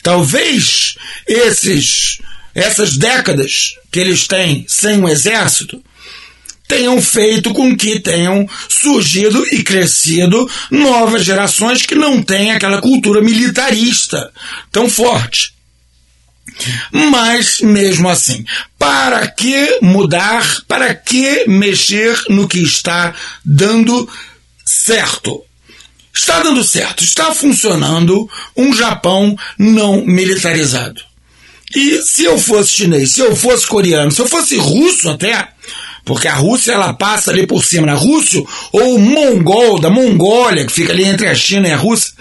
Talvez 0.01 0.95
esses 1.27 2.19
essas 2.55 2.95
décadas 2.95 3.75
que 3.91 3.99
eles 3.99 4.27
têm 4.27 4.65
sem 4.65 4.97
um 5.01 5.09
exército 5.09 5.83
tenham 6.69 7.01
feito 7.01 7.53
com 7.53 7.75
que 7.75 7.99
tenham 7.99 8.47
surgido 8.69 9.45
e 9.51 9.61
crescido 9.61 10.49
novas 10.69 11.25
gerações 11.25 11.85
que 11.85 11.95
não 11.95 12.23
têm 12.23 12.53
aquela 12.53 12.79
cultura 12.79 13.21
militarista 13.21 14.31
tão 14.71 14.89
forte. 14.89 15.51
Mas, 16.91 17.61
mesmo 17.61 18.09
assim, 18.09 18.45
para 18.77 19.27
que 19.27 19.79
mudar, 19.81 20.45
para 20.67 20.93
que 20.93 21.45
mexer 21.47 22.19
no 22.29 22.47
que 22.47 22.59
está 22.59 23.13
dando 23.43 24.09
certo? 24.65 25.43
Está 26.13 26.41
dando 26.41 26.63
certo, 26.63 27.03
está 27.03 27.33
funcionando 27.33 28.29
um 28.55 28.73
Japão 28.75 29.35
não 29.57 30.05
militarizado. 30.05 31.01
E 31.73 32.01
se 32.01 32.25
eu 32.25 32.37
fosse 32.37 32.73
chinês, 32.73 33.13
se 33.13 33.21
eu 33.21 33.35
fosse 33.35 33.65
coreano, 33.65 34.11
se 34.11 34.21
eu 34.21 34.27
fosse 34.27 34.57
russo 34.57 35.09
até, 35.09 35.47
porque 36.03 36.27
a 36.27 36.33
Rússia 36.33 36.73
ela 36.73 36.93
passa 36.93 37.31
ali 37.31 37.45
por 37.45 37.63
cima, 37.63 37.87
na 37.87 37.93
Rússia, 37.93 38.43
ou 38.71 38.97
mongol, 38.97 39.79
da 39.79 39.89
Mongólia, 39.89 40.65
que 40.65 40.71
fica 40.71 40.93
ali 40.93 41.03
entre 41.03 41.27
a 41.27 41.35
China 41.35 41.67
e 41.67 41.71
a 41.71 41.77
Rússia, 41.77 42.13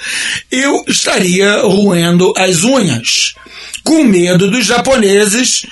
eu 0.51 0.85
estaria 0.87 1.63
roendo 1.63 2.33
as 2.37 2.63
unhas 2.63 3.35
com 3.83 4.05
medo 4.05 4.51
dos 4.51 4.67
japoneses 4.67 5.67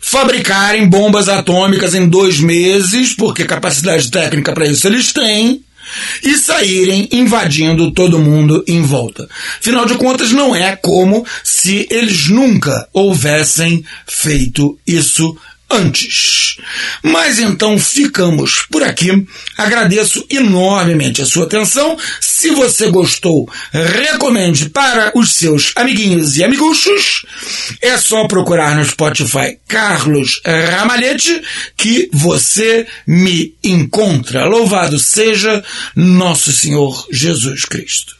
fabricarem 0.00 0.86
bombas 0.86 1.28
atômicas 1.28 1.94
em 1.94 2.08
dois 2.08 2.38
meses, 2.38 3.12
porque 3.14 3.44
capacidade 3.44 4.08
técnica 4.10 4.52
para 4.52 4.66
isso 4.66 4.86
eles 4.86 5.12
têm, 5.12 5.64
e 6.22 6.36
saírem 6.36 7.08
invadindo 7.12 7.90
todo 7.90 8.18
mundo 8.18 8.62
em 8.66 8.82
volta. 8.82 9.28
Afinal 9.58 9.86
de 9.86 9.94
contas, 9.94 10.32
não 10.32 10.54
é 10.54 10.76
como 10.76 11.24
se 11.42 11.86
eles 11.90 12.28
nunca 12.28 12.88
houvessem 12.92 13.84
feito 14.06 14.78
isso 14.86 15.36
antes. 15.70 16.56
Mas 17.02 17.38
então 17.38 17.78
ficamos 17.78 18.66
por 18.70 18.82
aqui. 18.82 19.26
Agradeço 19.56 20.24
enormemente 20.30 21.22
a 21.22 21.26
sua 21.26 21.44
atenção. 21.44 21.98
Se 22.20 22.50
você 22.50 22.90
gostou, 22.90 23.48
recomende 23.72 24.68
para 24.68 25.12
os 25.14 25.32
seus 25.34 25.72
amiguinhos 25.76 26.36
e 26.36 26.44
amiguchos. 26.44 27.24
É 27.80 27.96
só 27.98 28.26
procurar 28.26 28.76
no 28.76 28.84
Spotify 28.84 29.58
Carlos 29.66 30.40
Ramalhete 30.44 31.42
que 31.76 32.08
você 32.12 32.86
me 33.06 33.54
encontra. 33.62 34.44
Louvado 34.44 34.98
seja 34.98 35.62
nosso 35.94 36.52
Senhor 36.52 37.06
Jesus 37.10 37.64
Cristo. 37.64 38.16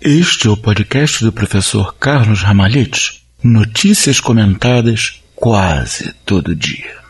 Este 0.00 0.46
é 0.46 0.50
o 0.50 0.56
podcast 0.58 1.24
do 1.24 1.32
professor 1.32 1.94
Carlos 1.94 2.42
Ramalhete. 2.42 3.22
Notícias 3.42 4.20
comentadas 4.20 5.22
quase 5.34 6.12
todo 6.24 6.54
dia. 6.54 7.05